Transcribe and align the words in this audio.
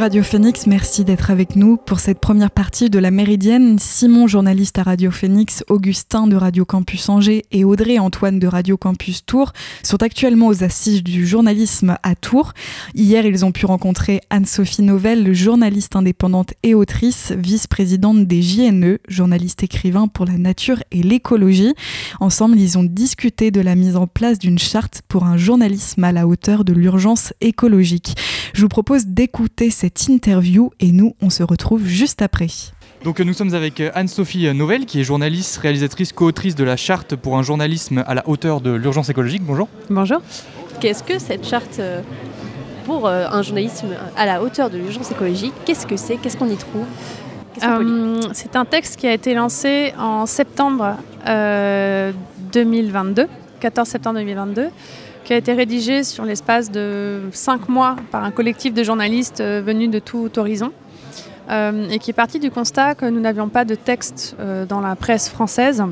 Radio 0.00 0.22
Phoenix, 0.22 0.66
merci 0.66 1.04
d'être 1.04 1.30
avec 1.30 1.56
nous 1.56 1.76
pour 1.76 2.00
cette 2.00 2.20
première 2.20 2.50
partie 2.50 2.88
de 2.88 2.98
la 2.98 3.10
Méridienne. 3.10 3.78
Simon, 3.78 4.26
journaliste 4.26 4.78
à 4.78 4.82
Radio 4.82 5.10
Phoenix, 5.10 5.62
Augustin 5.68 6.26
de 6.26 6.36
Radio 6.36 6.64
Campus 6.64 7.10
Angers 7.10 7.44
et 7.52 7.64
Audrey 7.64 7.98
Antoine 7.98 8.38
de 8.38 8.46
Radio 8.46 8.78
Campus 8.78 9.26
Tours 9.26 9.52
sont 9.82 10.02
actuellement 10.02 10.46
aux 10.46 10.64
assises 10.64 11.02
du 11.02 11.26
journalisme 11.26 11.98
à 12.02 12.14
Tours. 12.14 12.54
Hier, 12.94 13.26
ils 13.26 13.44
ont 13.44 13.52
pu 13.52 13.66
rencontrer 13.66 14.22
Anne-Sophie 14.30 14.80
Novelle, 14.80 15.34
journaliste 15.34 15.94
indépendante 15.94 16.54
et 16.62 16.74
autrice, 16.74 17.34
vice-présidente 17.36 18.26
des 18.26 18.40
JNE, 18.40 19.00
journaliste 19.06 19.62
écrivain 19.64 20.08
pour 20.08 20.24
la 20.24 20.38
nature 20.38 20.82
et 20.92 21.02
l'écologie. 21.02 21.74
Ensemble, 22.20 22.58
ils 22.58 22.78
ont 22.78 22.84
discuté 22.84 23.50
de 23.50 23.60
la 23.60 23.74
mise 23.74 23.96
en 23.96 24.06
place 24.06 24.38
d'une 24.38 24.58
charte 24.58 25.02
pour 25.08 25.24
un 25.24 25.36
journalisme 25.36 26.02
à 26.04 26.12
la 26.12 26.26
hauteur 26.26 26.64
de 26.64 26.72
l'urgence 26.72 27.34
écologique. 27.42 28.16
Je 28.54 28.62
vous 28.62 28.68
propose 28.68 29.04
d'écouter 29.06 29.68
cette 29.70 29.90
interview 30.08 30.70
et 30.80 30.92
nous, 30.92 31.14
on 31.20 31.30
se 31.30 31.42
retrouve 31.42 31.86
juste 31.86 32.22
après. 32.22 32.48
Donc 33.04 33.20
nous 33.20 33.32
sommes 33.32 33.54
avec 33.54 33.82
Anne-Sophie 33.94 34.52
Novelle, 34.54 34.84
qui 34.84 35.00
est 35.00 35.04
journaliste, 35.04 35.56
réalisatrice, 35.58 36.12
co-autrice 36.12 36.54
de 36.54 36.64
la 36.64 36.76
charte 36.76 37.16
pour 37.16 37.38
un 37.38 37.42
journalisme 37.42 38.04
à 38.06 38.14
la 38.14 38.28
hauteur 38.28 38.60
de 38.60 38.70
l'urgence 38.70 39.08
écologique. 39.08 39.42
Bonjour. 39.42 39.68
Bonjour. 39.88 40.20
Qu'est-ce 40.80 41.02
que 41.02 41.18
cette 41.18 41.46
charte 41.46 41.78
euh, 41.78 42.02
pour 42.84 43.06
euh, 43.06 43.26
un 43.30 43.42
journalisme 43.42 43.88
à 44.16 44.26
la 44.26 44.42
hauteur 44.42 44.70
de 44.70 44.78
l'urgence 44.78 45.10
écologique? 45.10 45.52
Qu'est-ce 45.64 45.86
que 45.86 45.96
c'est? 45.96 46.16
Qu'est-ce 46.16 46.36
qu'on 46.36 46.48
y 46.48 46.56
trouve? 46.56 46.84
Euh, 47.62 48.20
C'est 48.32 48.56
un 48.56 48.64
texte 48.64 48.96
qui 48.96 49.06
a 49.06 49.12
été 49.12 49.34
lancé 49.34 49.92
en 49.98 50.26
septembre 50.26 50.96
2022, 51.26 53.26
14 53.60 53.88
septembre 53.88 54.18
2022 54.18 54.68
qui 55.30 55.34
a 55.34 55.36
été 55.36 55.52
rédigé 55.52 56.02
sur 56.02 56.24
l'espace 56.24 56.72
de 56.72 57.20
cinq 57.30 57.68
mois 57.68 57.94
par 58.10 58.24
un 58.24 58.32
collectif 58.32 58.74
de 58.74 58.82
journalistes 58.82 59.40
euh, 59.40 59.62
venus 59.64 59.88
de 59.88 60.00
tout 60.00 60.28
horizon. 60.36 60.72
Euh, 61.48 61.88
et 61.88 62.00
qui 62.00 62.10
est 62.10 62.14
parti 62.14 62.40
du 62.40 62.50
constat 62.50 62.96
que 62.96 63.06
nous 63.06 63.20
n'avions 63.20 63.48
pas 63.48 63.64
de 63.64 63.76
texte 63.76 64.34
euh, 64.40 64.66
dans 64.66 64.80
la 64.80 64.96
presse 64.96 65.28
française 65.28 65.84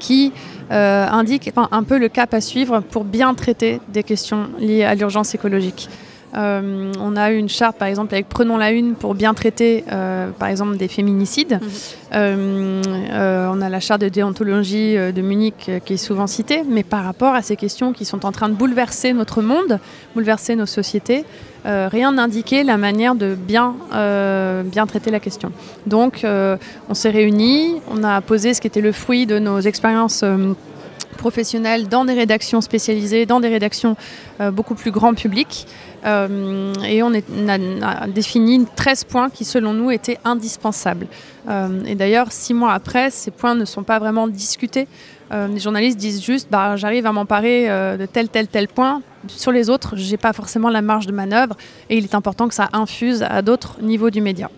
qui 0.00 0.32
indique 0.70 1.52
un 1.56 1.82
peu 1.84 1.98
le 1.98 2.08
cap 2.08 2.34
à 2.34 2.40
suivre 2.40 2.80
pour 2.80 3.04
bien 3.04 3.32
traiter 3.34 3.80
des 3.88 4.02
questions 4.02 4.48
liées 4.58 4.82
à 4.82 4.96
l'urgence 4.96 5.36
écologique. 5.36 5.88
Euh, 6.36 6.92
on 7.00 7.16
a 7.16 7.30
une 7.30 7.48
charte, 7.48 7.76
par 7.76 7.88
exemple, 7.88 8.14
avec 8.14 8.28
Prenons 8.28 8.56
la 8.56 8.70
Une 8.70 8.94
pour 8.94 9.14
bien 9.14 9.34
traiter, 9.34 9.84
euh, 9.90 10.30
par 10.30 10.48
exemple, 10.48 10.76
des 10.76 10.88
féminicides. 10.88 11.60
Mhm. 11.60 11.68
Euh, 12.14 13.50
on 13.52 13.60
a 13.60 13.68
la 13.68 13.80
charte 13.80 14.00
de 14.00 14.08
déontologie 14.08 14.96
de 14.96 15.20
Munich 15.22 15.70
qui 15.84 15.94
est 15.94 15.98
souvent 15.98 16.26
citée, 16.26 16.62
mais 16.68 16.82
par 16.82 17.04
rapport 17.04 17.34
à 17.34 17.42
ces 17.42 17.56
questions 17.56 17.92
qui 17.92 18.04
sont 18.04 18.24
en 18.26 18.32
train 18.32 18.48
de 18.48 18.54
bouleverser 18.54 19.12
notre 19.12 19.42
monde, 19.42 19.78
bouleverser 20.14 20.56
nos 20.56 20.66
sociétés, 20.66 21.24
rien 21.64 22.12
n'indiquait 22.12 22.64
la 22.64 22.78
manière 22.78 23.14
de 23.14 23.34
bien, 23.34 23.74
bien 24.64 24.86
traiter 24.86 25.10
la 25.10 25.20
question. 25.20 25.52
Donc, 25.86 26.24
on 26.24 26.94
s'est 26.94 27.10
réunis, 27.10 27.80
on 27.90 28.02
a 28.04 28.20
posé 28.22 28.54
ce 28.54 28.60
qui 28.60 28.66
était 28.66 28.80
le 28.80 28.92
fruit 28.92 29.26
de 29.26 29.38
nos 29.38 29.60
expériences 29.60 30.24
professionnelles 31.18 31.88
dans 31.88 32.06
des 32.06 32.14
rédactions 32.14 32.62
spécialisées, 32.62 33.26
dans 33.26 33.40
des 33.40 33.48
rédactions 33.48 33.96
beaucoup 34.52 34.74
plus 34.74 34.90
grand 34.90 35.14
public. 35.14 35.66
Euh, 36.04 36.72
et 36.84 37.02
on, 37.02 37.12
a, 37.12 38.06
défini 38.06 38.64
13 38.76 39.04
points 39.04 39.30
qui, 39.30 39.44
selon 39.44 39.72
nous, 39.72 39.90
étaient 39.90 40.18
indispensables. 40.24 41.06
Euh, 41.48 41.84
et 41.84 41.94
d'ailleurs, 41.94 42.30
six 42.32 42.54
mois 42.54 42.72
après, 42.72 43.10
ces 43.10 43.30
points 43.30 43.54
ne 43.54 43.64
sont 43.64 43.82
pas 43.82 43.98
vraiment 43.98 44.28
discutés. 44.28 44.86
Euh, 45.32 45.46
les 45.48 45.58
journalistes 45.58 45.98
disent 45.98 46.22
juste 46.24 46.48
bah, 46.50 46.76
j'arrive 46.76 47.04
à 47.06 47.12
m'emparer 47.12 47.66
de 47.98 48.06
tel, 48.06 48.28
tel, 48.28 48.48
tel 48.48 48.68
point. 48.68 49.02
Sur 49.26 49.52
les 49.52 49.68
autres, 49.68 49.96
je 49.96 50.10
n'ai 50.10 50.16
pas 50.16 50.32
forcément 50.32 50.70
la 50.70 50.82
marge 50.82 51.06
de 51.06 51.12
manœuvre 51.12 51.56
et 51.90 51.98
il 51.98 52.04
est 52.04 52.14
important 52.14 52.48
que 52.48 52.54
ça 52.54 52.68
infuse 52.72 53.22
à 53.22 53.42
d'autres 53.42 53.78
niveaux 53.82 54.10
du 54.10 54.20
média. 54.20 54.48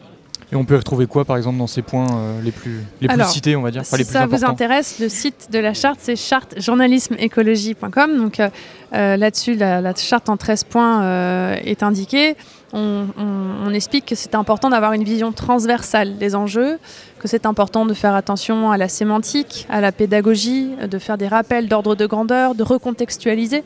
Et 0.52 0.56
on 0.56 0.64
peut 0.64 0.76
retrouver 0.76 1.06
quoi, 1.06 1.24
par 1.24 1.36
exemple, 1.36 1.58
dans 1.58 1.68
ces 1.68 1.82
points 1.82 2.08
euh, 2.12 2.42
les 2.42 2.50
plus, 2.50 2.80
les 3.00 3.06
plus 3.06 3.24
cités, 3.26 3.54
on 3.54 3.62
va 3.62 3.70
dire 3.70 3.84
Si 3.84 4.04
ça 4.04 4.26
vous 4.26 4.44
intéresse, 4.44 4.98
le 4.98 5.08
site 5.08 5.48
de 5.52 5.60
la 5.60 5.74
charte, 5.74 6.00
c'est 6.02 6.16
chartejournalismeécologie.com. 6.16 8.16
Donc 8.16 8.40
euh, 8.40 8.50
euh, 8.92 9.16
là-dessus, 9.16 9.54
la, 9.54 9.94
charte 9.94 10.28
en 10.28 10.36
13 10.36 10.64
points 10.64 11.54
est 11.54 11.84
indiquée. 11.84 12.36
On, 12.72 13.06
on 13.16 13.72
explique 13.72 14.06
que 14.06 14.14
c'est 14.14 14.36
important 14.36 14.70
d'avoir 14.70 14.92
une 14.92 15.02
vision 15.02 15.32
transversale 15.32 16.18
des 16.18 16.36
enjeux, 16.36 16.78
que 17.18 17.26
c'est 17.26 17.44
important 17.44 17.84
de 17.84 17.94
faire 17.94 18.14
attention 18.14 18.70
à 18.70 18.76
la 18.76 18.88
sémantique, 18.88 19.66
à 19.68 19.80
la 19.80 19.90
pédagogie, 19.90 20.70
de 20.88 20.98
faire 20.98 21.18
des 21.18 21.26
rappels 21.26 21.66
d'ordre 21.68 21.96
de 21.96 22.06
grandeur, 22.06 22.54
de 22.54 22.62
recontextualiser 22.62 23.64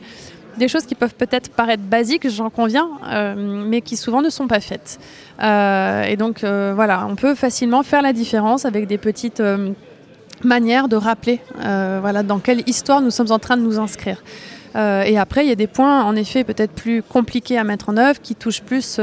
des 0.57 0.67
choses 0.67 0.85
qui 0.85 0.95
peuvent 0.95 1.15
peut-être 1.15 1.49
paraître 1.49 1.83
basiques, 1.83 2.29
j'en 2.29 2.49
conviens, 2.49 2.89
euh, 3.05 3.35
mais 3.67 3.81
qui 3.81 3.97
souvent 3.97 4.21
ne 4.21 4.29
sont 4.29 4.47
pas 4.47 4.59
faites. 4.59 4.99
Euh, 5.41 6.03
et 6.03 6.15
donc 6.15 6.43
euh, 6.43 6.73
voilà, 6.75 7.05
on 7.09 7.15
peut 7.15 7.35
facilement 7.35 7.83
faire 7.83 8.01
la 8.01 8.13
différence 8.13 8.65
avec 8.65 8.87
des 8.87 8.97
petites 8.97 9.43
manières 10.43 10.87
de 10.87 10.95
rappeler 10.95 11.39
voilà, 11.55 12.23
dans 12.23 12.39
quelle 12.39 12.67
histoire 12.67 13.01
nous 13.01 13.11
sommes 13.11 13.31
en 13.31 13.39
train 13.39 13.57
de 13.57 13.61
nous 13.61 13.79
inscrire. 13.79 14.21
Et 14.75 15.17
après, 15.17 15.45
il 15.45 15.49
y 15.49 15.51
a 15.51 15.55
des 15.55 15.67
points, 15.67 16.03
en 16.03 16.15
effet, 16.15 16.43
peut-être 16.43 16.73
plus 16.73 17.01
compliqués 17.01 17.57
à 17.57 17.63
mettre 17.63 17.89
en 17.89 17.97
œuvre, 17.97 18.19
qui 18.21 18.35
touchent 18.35 18.61
plus 18.61 18.99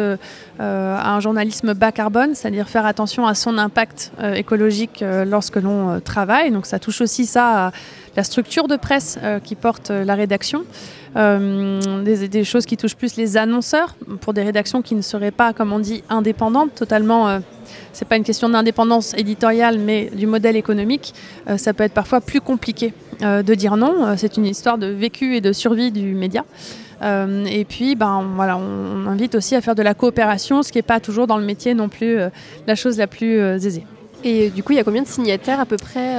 à 0.59 1.15
un 1.15 1.21
journalisme 1.21 1.72
bas 1.75 1.93
carbone, 1.93 2.34
c'est-à-dire 2.34 2.69
faire 2.69 2.84
attention 2.84 3.27
à 3.27 3.34
son 3.34 3.56
impact 3.56 4.12
écologique 4.34 5.03
lorsque 5.27 5.56
l'on 5.56 6.00
travaille. 6.00 6.50
Donc 6.50 6.66
ça 6.66 6.78
touche 6.78 7.00
aussi 7.00 7.25
ça 7.25 7.69
à 7.69 7.72
la 8.16 8.22
structure 8.22 8.69
de 8.69 8.77
presse 8.77 9.19
qui 9.44 9.55
porte 9.55 9.91
la 9.91 10.15
rédaction. 10.15 10.65
Euh, 11.16 12.03
des, 12.03 12.44
choses 12.44 12.65
qui 12.65 12.77
touchent 12.77 12.97
plus 12.97 13.16
les 13.16 13.37
annonceurs 13.37 13.97
pour 14.21 14.32
des 14.32 14.43
rédactions 14.43 14.81
qui 14.81 14.94
ne 14.94 15.03
seraient 15.03 15.31
pas, 15.31 15.53
comme 15.53 15.72
on 15.72 15.78
dit, 15.78 16.03
indépendantes, 16.09 16.75
totalement. 16.75 17.28
Euh, 17.28 17.41
c'est 17.93 18.06
pas 18.06 18.16
une 18.16 18.25
question 18.25 18.49
d'indépendance 18.49 19.15
éditoriale, 19.15 19.78
mais 19.78 20.10
du 20.15 20.27
modèle 20.27 20.56
économique. 20.56 21.15
Euh, 21.49 21.56
ça 21.56 21.72
peut 21.72 21.84
être 21.84 21.94
parfois 21.94 22.21
plus 22.21 22.41
compliqué 22.41 22.93
de 23.21 23.55
dire 23.55 23.77
non. 23.77 24.16
c'est 24.16 24.37
une 24.37 24.47
histoire 24.47 24.78
de 24.78 24.88
vécu 24.88 25.37
et 25.37 25.41
de 25.41 25.53
survie 25.53 25.93
du 25.93 26.12
média. 26.12 26.44
et 27.03 27.65
puis, 27.69 27.94
ben, 27.94 28.25
voilà, 28.34 28.59
on, 28.59 29.06
invite 29.06 29.37
aussi 29.37 29.55
à 29.55 29.61
faire 29.61 29.77
de 29.77 29.82
la 29.82 29.94
coopération, 29.94 30.65
ce 30.65 30.72
qui 30.72 30.78
n'est 30.78 30.82
pas 30.82 30.99
toujours 30.99 31.28
dans 31.28 31.38
le 31.38 31.44
métier 31.44 31.72
non 31.72 31.88
plus 31.88 32.19
la 32.66 32.75
chose 32.75 32.99
la 32.99 33.06
plus 33.06 33.38
aisée. 33.38 33.87
Et 34.25 34.50
du 34.50 34.65
coup, 34.65 34.72
il 34.72 34.77
y 34.77 34.81
a 34.81 34.82
combien 34.82 35.03
de 35.03 35.06
signataires 35.06 35.61
à 35.61 35.66
peu 35.66 35.77
près 35.77 36.16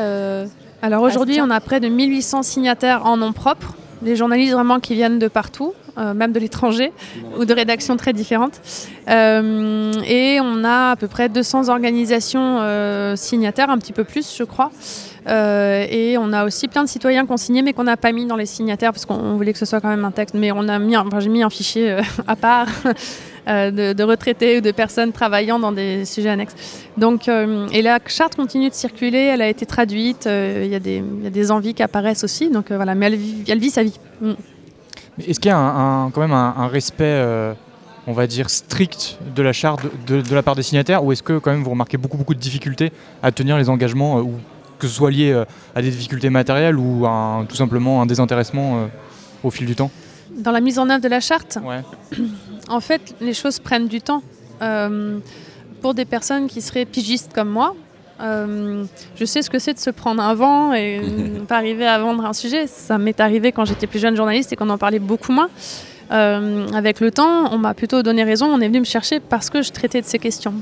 Alors 0.82 1.04
aujourd'hui, 1.04 1.42
on 1.42 1.50
a 1.50 1.60
près 1.60 1.82
de 1.82 1.90
1800 1.90 2.44
signataires 2.44 3.06
en 3.06 3.18
nom 3.18 3.34
propre 3.34 3.76
des 4.04 4.16
journalistes 4.16 4.54
vraiment 4.54 4.80
qui 4.80 4.94
viennent 4.94 5.20
de 5.20 5.28
partout, 5.28 5.74
euh, 5.98 6.14
même 6.14 6.32
de 6.32 6.40
l'étranger, 6.40 6.92
ou 7.38 7.46
de 7.46 7.54
rédactions 7.54 7.98
très 7.98 8.14
différentes. 8.14 8.62
Euh, 9.10 9.92
et 10.06 10.40
on 10.42 10.64
a 10.64 10.92
à 10.92 10.96
peu 10.96 11.08
près 11.08 11.30
200 11.30 11.70
organisations 11.70 12.60
euh, 12.62 13.16
signataires, 13.16 13.70
un 13.70 13.78
petit 13.78 13.94
peu 13.94 14.04
plus, 14.04 14.36
je 14.38 14.44
crois. 14.44 14.72
et 15.28 16.16
on 16.20 16.34
a 16.34 16.46
aussi 16.46 16.68
plein 16.68 16.84
de 16.84 16.90
citoyens 16.90 17.26
qu'on 17.26 17.38
signait, 17.38 17.62
mais 17.62 17.74
qu'on 17.74 17.86
n'a 17.86 17.98
pas 17.98 18.12
mis 18.12 18.26
dans 18.26 18.36
les 18.36 18.46
signataires 18.46 18.92
parce 18.92 19.06
qu'on 19.06 19.36
voulait 19.36 19.54
que 19.54 19.60
ce 19.60 19.66
soit 19.66 19.82
quand 19.82 19.90
même 19.90 20.06
un 20.06 20.12
texte. 20.12 20.36
Mais 20.36 20.52
on 20.52 20.68
a 20.68 20.80
mis, 20.80 20.98
enfin, 20.98 21.20
j'ai 21.20 21.30
mis 21.30 21.44
un 21.44 21.50
fichier 21.50 21.98
à 22.28 22.36
part. 22.36 22.68
Euh, 23.48 23.94
de, 23.94 24.04
retraités 24.04 24.60
ou 24.60 24.62
de 24.62 24.72
personnes 24.72 25.12
travaillant 25.12 25.60
dans 25.60 25.74
des 25.74 26.06
sujets 26.06 26.30
annexes. 26.30 26.56
Donc, 26.98 27.28
euh, 27.28 27.68
et 27.74 27.82
la 27.82 28.00
charte 28.08 28.38
continue 28.38 28.70
de 28.70 28.74
circuler, 28.74 29.18
elle 29.18 29.42
a 29.42 29.50
été 29.50 29.66
traduite, 29.66 30.28
euh, 30.28 30.62
il 30.64 30.70
y, 30.70 31.24
y, 31.24 31.28
a 31.28 31.30
des 31.30 31.52
envies 31.52 31.74
qui 31.74 31.84
apparaissent 31.84 32.24
aussi, 32.24 32.50
donc 32.50 32.72
voilà, 32.72 32.96
mais 32.96 33.08
elle, 33.08 33.20
elle, 33.50 33.60
vit 33.60 33.70
sa 33.70 33.84
vie. 33.84 34.00
Mm. 34.22 34.32
Est-ce 35.28 35.42
qu'il 35.42 35.50
y 35.50 35.54
a 35.54 35.58
un, 35.58 36.10
quand 36.12 36.22
même 36.22 36.32
un, 36.32 36.68
respect, 36.68 37.22
on 38.08 38.14
va 38.14 38.28
dire, 38.28 38.50
strict 38.50 39.18
de 39.36 39.42
la 39.42 39.52
charte 39.52 39.82
de, 40.08 40.22
de, 40.22 40.36
la 40.36 40.42
part 40.42 40.56
des 40.56 40.64
signataires, 40.64 41.04
ou 41.04 41.12
est-ce 41.12 41.24
que 41.24 41.38
quand 41.38 41.52
même 41.52 41.64
vous 41.64 41.72
remarquez 41.72 41.98
beaucoup, 41.98 42.18
beaucoup 42.18 42.34
de 42.34 42.40
difficultés 42.40 42.94
à 43.22 43.32
tenir 43.34 43.58
les 43.58 43.70
engagements, 43.70 44.20
ou 44.20 44.36
que 44.80 44.88
ce 44.88 44.94
soit 44.94 45.12
lié 45.12 45.44
à 45.76 45.82
des 45.82 45.92
difficultés 45.92 46.30
matérielles 46.30 46.78
ou 46.78 47.06
à 47.06 47.44
tout 47.48 47.56
simplement 47.56 48.02
un 48.02 48.06
désintéressement 48.06 48.88
au 49.44 49.52
fil 49.52 49.66
du 49.68 49.76
temps? 49.76 49.92
Dans 50.38 50.52
la 50.52 50.62
mise 50.62 50.80
en 50.80 50.90
œuvre 50.90 51.02
de 51.02 51.10
la 51.10 51.20
charte? 51.20 51.60
En 52.70 52.80
fait, 52.80 53.16
les 53.22 53.34
choses 53.34 53.60
prennent 53.60 53.88
du 53.88 54.02
temps. 54.02 54.22
Euh, 54.62 55.20
pour 55.82 55.94
des 55.94 56.06
personnes 56.06 56.48
qui 56.48 56.62
seraient 56.62 56.86
pigistes 56.86 57.34
comme 57.34 57.50
moi, 57.50 57.76
euh, 58.22 58.86
je 59.16 59.26
sais 59.26 59.42
ce 59.42 59.50
que 59.50 59.60
c'est 59.60 59.74
de 59.74 59.80
se 59.80 59.90
prendre 59.90 60.24
un 60.24 60.34
vent 60.34 60.74
et 60.74 61.00
ne 61.34 61.40
pas 61.42 61.58
arriver 61.58 61.86
à 61.86 62.00
vendre 62.00 62.26
un 62.26 62.34
sujet. 62.34 62.68
Ça 62.68 62.98
m'est 62.98 63.20
arrivé 63.20 63.52
quand 63.52 63.66
j'étais 63.66 63.88
plus 63.88 64.00
jeune 64.00 64.16
journaliste 64.16 64.54
et 64.54 64.56
qu'on 64.56 64.70
en 64.70 64.78
parlait 64.78 65.00
beaucoup 65.00 65.32
moins. 65.32 65.50
Euh, 66.12 66.68
avec 66.74 67.00
le 67.00 67.12
temps, 67.12 67.52
on 67.52 67.58
m'a 67.58 67.74
plutôt 67.74 68.04
donné 68.04 68.24
raison. 68.24 68.46
On 68.46 68.62
est 68.62 68.68
venu 68.68 68.80
me 68.80 68.86
chercher 68.86 69.20
parce 69.20 69.50
que 69.50 69.62
je 69.62 69.72
traitais 69.72 70.02
de 70.02 70.06
ces 70.06 70.20
questions. 70.20 70.54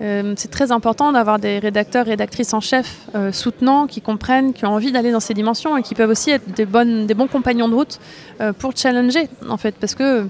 Euh, 0.00 0.32
c'est 0.36 0.50
très 0.50 0.72
important 0.72 1.12
d'avoir 1.12 1.38
des 1.38 1.58
rédacteurs, 1.58 2.06
rédactrices 2.06 2.54
en 2.54 2.60
chef 2.60 3.00
euh, 3.14 3.32
soutenants, 3.32 3.86
qui 3.86 4.00
comprennent, 4.00 4.54
qui 4.54 4.64
ont 4.64 4.72
envie 4.72 4.92
d'aller 4.92 5.12
dans 5.12 5.20
ces 5.20 5.34
dimensions 5.34 5.76
et 5.76 5.82
qui 5.82 5.94
peuvent 5.94 6.08
aussi 6.08 6.30
être 6.30 6.50
des, 6.54 6.64
bonnes, 6.64 7.06
des 7.06 7.12
bons 7.12 7.26
compagnons 7.26 7.68
de 7.68 7.74
route 7.74 8.00
euh, 8.40 8.54
pour 8.54 8.74
challenger, 8.74 9.28
en 9.48 9.58
fait, 9.58 9.74
parce 9.78 9.94
que 9.94 10.26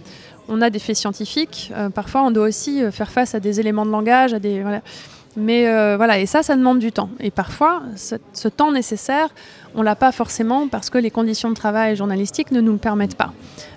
on 0.51 0.61
a 0.61 0.71
des 0.71 0.79
faits 0.79 0.97
scientifiques. 0.97 1.73
parfois, 1.95 2.23
on 2.23 2.31
doit 2.31 2.47
aussi 2.47 2.83
faire 2.91 3.11
face 3.11 3.35
à 3.35 3.41
des 3.41 3.61
éléments 3.61 3.87
de 3.87 3.91
langage, 3.91 4.35
à 4.35 4.39
des 4.39 4.63
Mais 5.37 5.69
euh, 5.69 5.97
voilà, 5.97 6.19
et 6.19 6.27
ça, 6.27 6.43
ça 6.43 6.57
demande 6.57 6.81
du 6.81 6.93
temps. 6.93 7.09
Et 7.21 7.31
parfois, 7.31 7.83
ce, 7.97 8.49
temps 8.49 8.73
nécessaire, 8.73 9.29
on 9.75 9.83
l'a 9.83 9.95
pas 9.95 10.11
forcément 10.13 10.67
parce 10.67 10.91
que 10.91 10.99
les 10.99 11.11
conditions 11.11 11.51
de 11.51 11.55
travail 11.55 11.95
journalistiques 11.95 12.51
ne 12.51 12.61
nous 12.61 12.73
le 12.73 12.79
permettent 12.79 13.17
pas. 13.17 13.33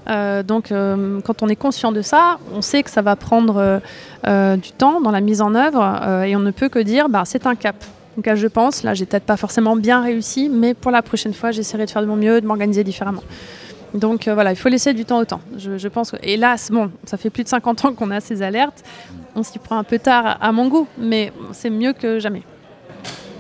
Euh, 0.10 0.42
donc, 0.42 0.72
euh, 0.72 1.22
quand 1.22 1.44
on 1.44 1.48
est 1.48 1.56
conscient 1.56 1.92
de 1.92 2.02
ça, 2.02 2.40
on 2.54 2.62
sait 2.62 2.82
que 2.82 2.90
ça 2.90 3.02
va 3.02 3.16
prendre 3.16 3.82
euh, 4.28 4.58
du 4.58 4.72
temps 4.72 5.00
dans 5.00 5.12
la 5.12 5.22
mise 5.22 5.42
en 5.42 5.54
œuvre 5.54 6.00
euh, 6.02 6.24
et 6.24 6.36
on 6.36 6.40
ne 6.40 6.52
peut 6.52 6.70
que 6.70 6.80
dire, 6.80 7.08
bah, 7.08 7.24
c'est 7.26 7.46
un 7.46 7.56
cap. 7.56 7.76
Donc, 8.18 8.26
là, 8.26 8.36
je 8.36 8.48
pense, 8.48 8.84
là, 8.84 8.94
j'ai 8.94 9.06
peut-être 9.06 9.26
pas 9.26 9.38
forcément 9.38 9.76
bien 9.76 10.02
réussi, 10.02 10.50
mais 10.50 10.74
pour 10.74 10.92
la 10.92 11.02
prochaine 11.02 11.34
fois, 11.34 11.52
j'essaierai 11.52 11.86
de 11.86 11.92
faire 11.92 12.02
de 12.02 12.08
mon 12.08 12.16
mieux, 12.16 12.42
de 12.42 12.48
m'organiser 12.48 12.84
différemment. 12.84 13.24
Donc 13.94 14.28
euh, 14.28 14.34
voilà, 14.34 14.52
il 14.52 14.56
faut 14.56 14.70
laisser 14.70 14.94
du 14.94 15.06
temps 15.06 15.20
au 15.20 15.26
temps. 15.26 15.42
Je, 15.58 15.78
je 15.78 15.88
pense 15.88 16.12
que, 16.12 16.18
hélas, 16.24 16.72
bon, 16.72 16.92
ça 17.06 17.18
fait 17.18 17.30
plus 17.30 17.44
de 17.44 17.50
50 17.50 17.86
ans 17.86 17.94
qu'on 17.94 18.10
a 18.12 18.20
ces 18.20 18.42
alertes. 18.42 18.84
On 19.36 19.44
s'y 19.44 19.60
prend 19.60 19.78
un 19.78 19.84
peu 19.84 20.00
tard 20.00 20.38
à 20.42 20.52
mon 20.52 20.68
goût, 20.68 20.88
mais 20.98 21.32
c'est 21.52 21.70
mieux 21.70 21.94
que 21.94 22.20
jamais. 22.20 22.44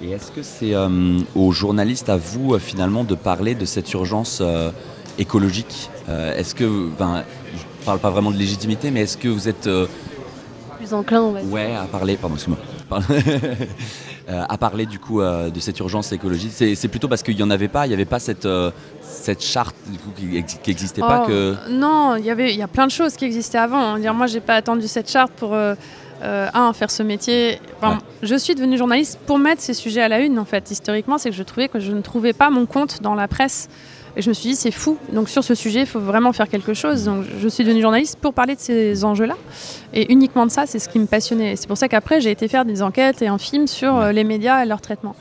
Et 0.03 0.11
est-ce 0.11 0.31
que 0.31 0.43
c'est 0.43 0.75
euh, 0.75 1.17
aux 1.35 1.51
journalistes, 1.51 2.09
à 2.09 2.17
vous, 2.17 2.53
euh, 2.53 2.59
finalement, 2.59 3.03
de 3.03 3.15
parler 3.15 3.55
de 3.55 3.65
cette 3.65 3.91
urgence 3.93 4.39
euh, 4.41 4.69
écologique 5.17 5.89
Euh, 6.09 6.35
Est-ce 6.37 6.53
que, 6.53 6.89
ben, 6.99 7.23
je 7.55 7.85
parle 7.85 7.99
pas 7.99 8.09
vraiment 8.09 8.29
de 8.31 8.35
légitimité, 8.37 8.91
mais 8.91 9.01
est-ce 9.03 9.15
que 9.17 9.29
vous 9.29 9.47
êtes 9.47 9.67
euh, 9.67 9.87
Plus 10.77 10.93
enclin, 10.93 11.21
on 11.21 11.31
va 11.31 11.41
dire. 11.41 11.53
ouais 11.53 11.73
à 11.73 11.85
parler, 11.85 12.17
pardon, 12.17 12.35
excuse-moi, 12.35 12.59
à 14.27 14.57
parler 14.57 14.85
du 14.85 14.99
coup 14.99 15.21
euh, 15.21 15.49
de 15.49 15.59
cette 15.59 15.79
urgence 15.79 16.11
écologique 16.11 16.51
C'est 16.53 16.87
plutôt 16.87 17.07
parce 17.07 17.23
qu'il 17.23 17.35
n'y 17.35 17.43
en 17.43 17.49
avait 17.49 17.67
pas, 17.67 17.85
il 17.85 17.89
n'y 17.89 17.95
avait 17.95 18.05
pas 18.05 18.19
cette, 18.19 18.45
euh, 18.45 18.71
cette 19.01 19.43
charte 19.43 19.75
du 19.87 19.97
coup, 19.99 20.11
qui 20.15 20.69
n'existait 20.69 21.01
pas 21.01 21.23
Oh, 21.23 21.27
que. 21.27 21.55
Non, 21.69 22.15
il 22.15 22.25
y 22.25 22.31
avait, 22.31 22.51
il 22.51 22.57
y 22.57 22.63
a 22.63 22.67
plein 22.67 22.85
de 22.87 22.91
choses 22.91 23.15
qui 23.15 23.25
existaient 23.25 23.57
avant. 23.57 23.97
Dire, 23.97 24.13
moi, 24.13 24.27
j'ai 24.27 24.39
pas 24.39 24.55
attendu 24.55 24.87
cette 24.87 25.09
charte 25.09 25.31
pour 25.33 25.53
euh, 25.53 25.75
euh, 26.21 26.47
un 26.53 26.73
faire 26.73 26.89
ce 26.89 27.03
métier. 27.03 27.59
Enfin, 27.77 27.95
Ouais. 27.95 27.99
Je 28.23 28.35
suis 28.35 28.55
devenue 28.55 28.77
journaliste 28.77 29.19
pour 29.25 29.39
mettre 29.39 29.61
ces 29.61 29.73
sujets 29.73 30.01
à 30.01 30.07
la 30.07 30.19
une. 30.19 30.39
En 30.39 30.45
fait, 30.45 30.71
historiquement, 30.71 31.17
c'est 31.17 31.29
que 31.29 31.35
je 31.35 31.43
trouvais 31.43 31.67
que 31.67 31.79
je 31.79 31.91
ne 31.91 32.01
trouvais 32.01 32.33
pas 32.33 32.49
mon 32.49 32.65
compte 32.65 33.01
dans 33.01 33.15
la 33.15 33.27
presse. 33.27 33.69
Et 34.15 34.21
je 34.21 34.29
me 34.29 34.33
suis 34.33 34.49
dit, 34.49 34.55
c'est 34.55 34.71
fou. 34.71 34.97
Donc 35.11 35.27
sur 35.29 35.43
ce 35.43 35.55
sujet, 35.55 35.81
il 35.81 35.85
faut 35.85 35.99
vraiment 35.99 36.33
faire 36.33 36.47
quelque 36.47 36.73
chose. 36.73 37.05
Donc 37.05 37.25
je 37.41 37.47
suis 37.47 37.63
devenue 37.63 37.81
journaliste 37.81 38.17
pour 38.19 38.33
parler 38.33 38.55
de 38.55 38.59
ces 38.59 39.03
enjeux-là. 39.03 39.35
Et 39.93 40.11
uniquement 40.11 40.45
de 40.45 40.51
ça, 40.51 40.65
c'est 40.65 40.79
ce 40.79 40.87
qui 40.87 40.99
me 40.99 41.07
passionnait. 41.07 41.55
C'est 41.55 41.67
pour 41.67 41.77
ça 41.77 41.87
qu'après, 41.87 42.21
j'ai 42.21 42.31
été 42.31 42.47
faire 42.47 42.65
des 42.65 42.81
enquêtes 42.81 43.21
et 43.21 43.27
un 43.27 43.37
film 43.37 43.67
sur 43.67 43.95
euh, 43.97 44.11
les 44.11 44.23
médias 44.23 44.63
et 44.63 44.67
leur 44.67 44.81
traitement. 44.81 45.15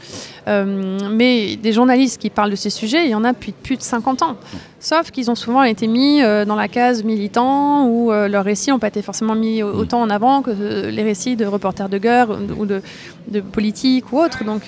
Euh, 0.48 0.98
mais 1.10 1.56
des 1.56 1.72
journalistes 1.72 2.20
qui 2.20 2.30
parlent 2.30 2.50
de 2.50 2.56
ces 2.56 2.70
sujets, 2.70 3.04
il 3.04 3.10
y 3.10 3.14
en 3.14 3.24
a 3.24 3.32
depuis 3.32 3.52
plus 3.52 3.76
de 3.76 3.82
50 3.82 4.22
ans. 4.22 4.36
Sauf 4.84 5.12
qu'ils 5.12 5.30
ont 5.30 5.36
souvent 5.36 5.62
été 5.62 5.86
mis 5.86 6.22
euh, 6.22 6.44
dans 6.44 6.56
la 6.56 6.66
case 6.66 7.04
militant 7.04 7.86
ou 7.86 8.10
euh, 8.10 8.26
leurs 8.26 8.44
récits 8.44 8.70
n'ont 8.70 8.80
pas 8.80 8.88
été 8.88 9.00
forcément 9.00 9.36
mis 9.36 9.62
au- 9.62 9.72
autant 9.72 10.00
en 10.02 10.10
avant 10.10 10.42
que 10.42 10.50
euh, 10.50 10.90
les 10.90 11.04
récits 11.04 11.36
de 11.36 11.46
reporters 11.46 11.88
de 11.88 11.98
guerre 11.98 12.26
ou 12.58 12.66
de, 12.66 12.82
de 13.28 13.40
politique 13.40 14.12
ou 14.12 14.18
autre. 14.18 14.42
Donc 14.42 14.62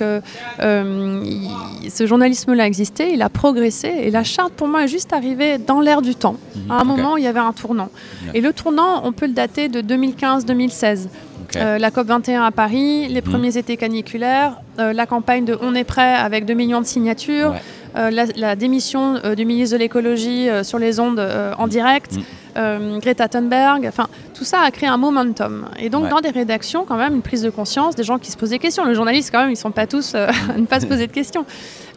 il- 0.61 1.91
ce 1.91 2.07
journalisme-là 2.07 2.67
existait, 2.67 3.13
il 3.13 3.23
a 3.23 3.29
progressé 3.29 3.89
et 3.89 4.11
la 4.11 4.25
charte 4.25 4.53
pour 4.53 4.69
moi 4.69 4.85
est 4.85 4.89
juste 4.89 5.13
arrivée 5.13 5.59
dans 5.59 5.81
l'air 5.81 6.01
du 6.01 6.15
temps. 6.15 6.37
À 6.71 6.75
un 6.75 6.81
Ok. 6.81 6.87
moment, 6.87 7.17
il 7.17 7.25
y 7.25 7.27
avait 7.27 7.41
un 7.41 7.53
tournant. 7.53 7.89
Et 8.35 8.41
le 8.41 8.53
tournant, 8.53 9.03
on 9.05 9.13
peut 9.13 9.27
le 9.27 9.33
dater 9.33 9.69
de 9.69 9.81
2015-2016. 9.81 11.09
Ok. 11.43 11.57
Euh, 11.57 11.79
la 11.79 11.91
COP 11.91 12.07
21 12.07 12.43
à 12.45 12.51
Paris, 12.51 13.09
les 13.09 13.21
Mhm. 13.21 13.31
premiers 13.31 13.59
étés 13.59 13.77
caniculaires, 13.77 14.57
euh, 14.79 14.93
la 14.93 15.07
campagne 15.07 15.45
de 15.45 15.59
On 15.61 15.75
est 15.75 15.85
prêt 15.85 16.15
avec 16.15 16.47
2 16.47 16.55
millions 16.55 16.81
de 16.81 16.87
signatures, 16.87 17.51
Ouais. 17.51 17.63
Euh, 17.96 18.11
la, 18.11 18.25
la 18.37 18.56
démission 18.56 19.17
euh, 19.25 19.35
du 19.35 19.44
ministre 19.44 19.76
de 19.76 19.81
l'écologie 19.81 20.49
euh, 20.49 20.64
sur 20.64 20.79
les 20.79 21.00
ondes 21.00 21.20
en 21.58 21.67
direct, 21.69 22.17
euh, 22.56 22.99
Greta 22.99 23.29
Thunberg, 23.29 23.87
enfin 23.87 24.08
tout 24.35 24.44
ça 24.44 24.61
a 24.61 24.70
créé 24.70 24.88
un 24.88 24.96
momentum. 24.96 25.67
Et 25.79 25.91
donc 25.91 26.05
Ouais. 26.05 26.11
dans 26.11 26.20
des 26.20 26.31
rédactions, 26.31 26.85
quand 26.85 26.96
même, 26.96 27.14
une 27.14 27.23
prise 27.23 27.43
de 27.43 27.50
conscience, 27.50 27.94
des 27.96 28.05
gens 28.05 28.19
qui 28.19 28.31
se 28.31 28.37
posent 28.37 28.50
des 28.50 28.58
questions. 28.58 28.85
Les 28.85 28.94
journalistes, 28.94 29.31
quand 29.32 29.41
même, 29.41 29.50
ils 29.50 29.56
sont 29.56 29.70
pas 29.70 29.87
tous 29.87 30.14
à 30.14 30.29
ne 30.56 30.67
pas 30.67 30.81
se 30.81 30.87
poser 30.87 31.06
de 31.06 31.12
questions. 31.12 31.44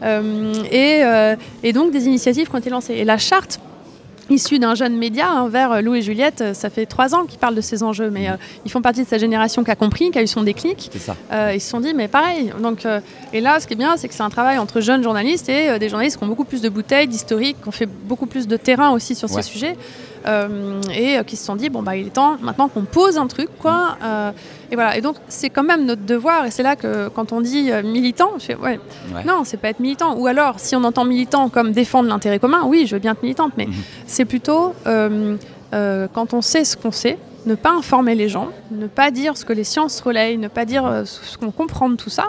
Et, 0.04 1.02
et 1.64 1.74
donc 1.74 1.92
des 1.92 2.06
initiatives 2.06 2.48
qui 2.50 2.56
ont 2.56 2.60
été 2.60 2.70
lancées. 2.70 2.94
Et 2.94 3.06
la 3.06 3.18
charte 3.18 3.60
issue 4.30 4.60
d'un 4.60 4.76
jeune 4.76 4.98
média 4.98 5.30
hein, 5.30 5.48
vers 5.50 5.72
euh, 5.72 5.82
Lou 5.82 5.96
et 5.96 6.02
Juliette, 6.02 6.42
euh, 6.42 6.54
ça 6.54 6.70
fait 6.70 6.86
trois 6.86 7.16
ans 7.16 7.26
qu'ils 7.26 7.40
parlent 7.40 7.56
de 7.56 7.62
ces 7.62 7.84
enjeux, 7.84 8.10
mais 8.10 8.30
euh, 8.30 8.34
ils 8.66 8.72
font 8.72 8.82
partie 8.82 9.04
de 9.04 9.08
cette 9.08 9.20
génération 9.22 9.64
qui 9.64 9.72
a 9.72 9.76
compris, 9.76 10.12
qui 10.12 10.20
a 10.20 10.24
eu 10.24 10.28
son 10.28 10.44
déclic. 10.44 10.92
Ça. 11.00 11.16
Euh, 11.32 11.52
ils 11.56 11.62
se 11.62 11.70
sont 11.70 11.80
dit, 11.80 11.94
mais 11.94 12.08
pareil. 12.08 12.52
Donc, 12.62 12.86
euh, 12.86 13.00
et 13.34 13.42
là, 13.42 13.60
ce 13.60 13.68
qui 13.68 13.74
est 13.74 13.78
bien, 13.78 13.96
c'est 13.98 14.08
que 14.08 14.14
c'est 14.14 14.24
un 14.24 14.30
travail 14.30 14.58
entre 14.58 14.82
jeunes 14.82 15.04
journalistes 15.04 15.50
et 15.50 15.80
des 15.80 15.90
journalistes 15.90 16.18
qui 16.18 16.24
ont 16.24 16.28
beaucoup 16.28 16.46
plus 16.46 16.62
de 16.62 16.70
bouteilles, 16.70 17.08
d'historique, 17.08 17.58
qui 17.62 17.68
ont 17.68 17.72
fait 17.72 17.86
beaucoup 17.88 18.26
plus 18.26 18.48
de 18.48 18.58
terrain 18.58 18.92
aussi 18.92 19.16
sur 19.16 19.30
Ouais. 19.32 19.42
ces 19.42 19.50
sujets, 19.50 19.76
euh, 20.26 20.82
et 20.94 21.18
euh, 21.18 21.24
qui 21.24 21.36
se 21.36 21.46
sont 21.46 21.56
dit, 21.56 21.70
bon, 21.70 21.82
bah, 21.84 21.96
il 21.96 22.08
est 22.08 22.12
temps 22.12 22.38
maintenant 22.42 22.68
qu'on 22.68 22.84
pose 22.84 23.18
un 23.18 23.28
truc, 23.28 23.50
quoi. 23.60 23.98
Euh, 24.04 24.32
et 24.72 24.76
voilà. 24.76 24.98
Et 24.98 25.02
donc, 25.02 25.18
c'est 25.28 25.50
quand 25.50 25.64
même 25.64 25.86
notre 25.86 26.04
devoir, 26.06 26.46
et 26.46 26.52
c'est 26.52 26.64
là 26.64 26.76
que 26.76 27.10
quand 27.10 27.32
on 27.32 27.42
dit 27.42 27.70
militant, 27.84 28.32
je 28.40 28.46
fais, 28.46 28.56
ouais, 28.56 28.80
Ouais. 29.14 29.24
non, 29.26 29.44
c'est 29.44 29.58
pas 29.58 29.70
être 29.70 29.80
militant. 29.80 30.16
Ou 30.18 30.28
alors, 30.28 30.60
si 30.60 30.76
on 30.76 30.84
entend 30.84 31.06
militant 31.06 31.50
comme 31.50 31.72
défendre 31.72 32.10
l'intérêt 32.10 32.40
commun, 32.40 32.62
oui, 32.66 32.86
je 32.88 32.96
veux 32.96 33.00
bien 33.02 33.12
être 33.14 33.24
militante, 33.24 33.54
mais 33.58 33.66
Mhm. 33.68 33.74
c'est 34.08 34.26
plutôt 34.26 34.74
quand 36.14 36.34
on 36.34 36.42
sait 36.42 36.64
ce 36.66 36.76
qu'on 36.78 36.92
sait, 36.92 37.18
ne 37.46 37.56
pas 37.56 37.72
informer 37.72 38.16
les 38.16 38.28
gens, 38.30 38.50
ne 38.72 38.88
pas 38.88 39.12
dire 39.12 39.38
ce 39.38 39.46
que 39.46 39.54
les 39.54 39.64
sciences 39.64 40.02
relayent, 40.02 40.38
ne 40.38 40.48
pas 40.50 40.66
dire 40.66 41.04
ce 41.06 41.38
qu'on 41.38 41.52
comprend 41.52 41.90
de 41.90 41.96
tout 41.96 42.10
ça. 42.10 42.26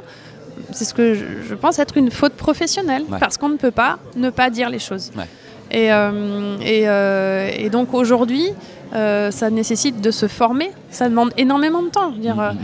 C'est 0.73 0.85
ce 0.85 0.93
que 0.95 1.15
je, 1.15 1.25
je 1.49 1.55
pense 1.55 1.79
être 1.79 1.97
une 1.97 2.11
faute 2.11 2.35
professionnelle, 2.35 3.05
Ouais. 3.09 3.19
parce 3.19 3.37
qu'on 3.39 3.49
ne 3.49 3.57
peut 3.57 3.71
pas 3.71 3.99
ne 4.17 4.31
pas 4.31 4.51
dire 4.51 4.69
les 4.71 4.79
choses. 4.79 5.11
Ouais. 5.17 5.25
Et, 5.71 5.93
euh, 5.93 6.57
et, 6.61 6.89
euh, 6.89 7.51
et 7.57 7.69
donc 7.71 7.93
aujourd'hui, 7.95 8.47
euh, 8.95 9.31
ça 9.31 9.51
nécessite 9.51 10.01
de 10.01 10.11
se 10.11 10.27
former, 10.27 10.71
ça 10.91 11.09
demande 11.09 11.31
énormément 11.37 11.83
de 11.83 11.89
temps. 11.89 12.11
Je 12.11 12.17
veux 12.17 12.23
dire, 12.23 12.55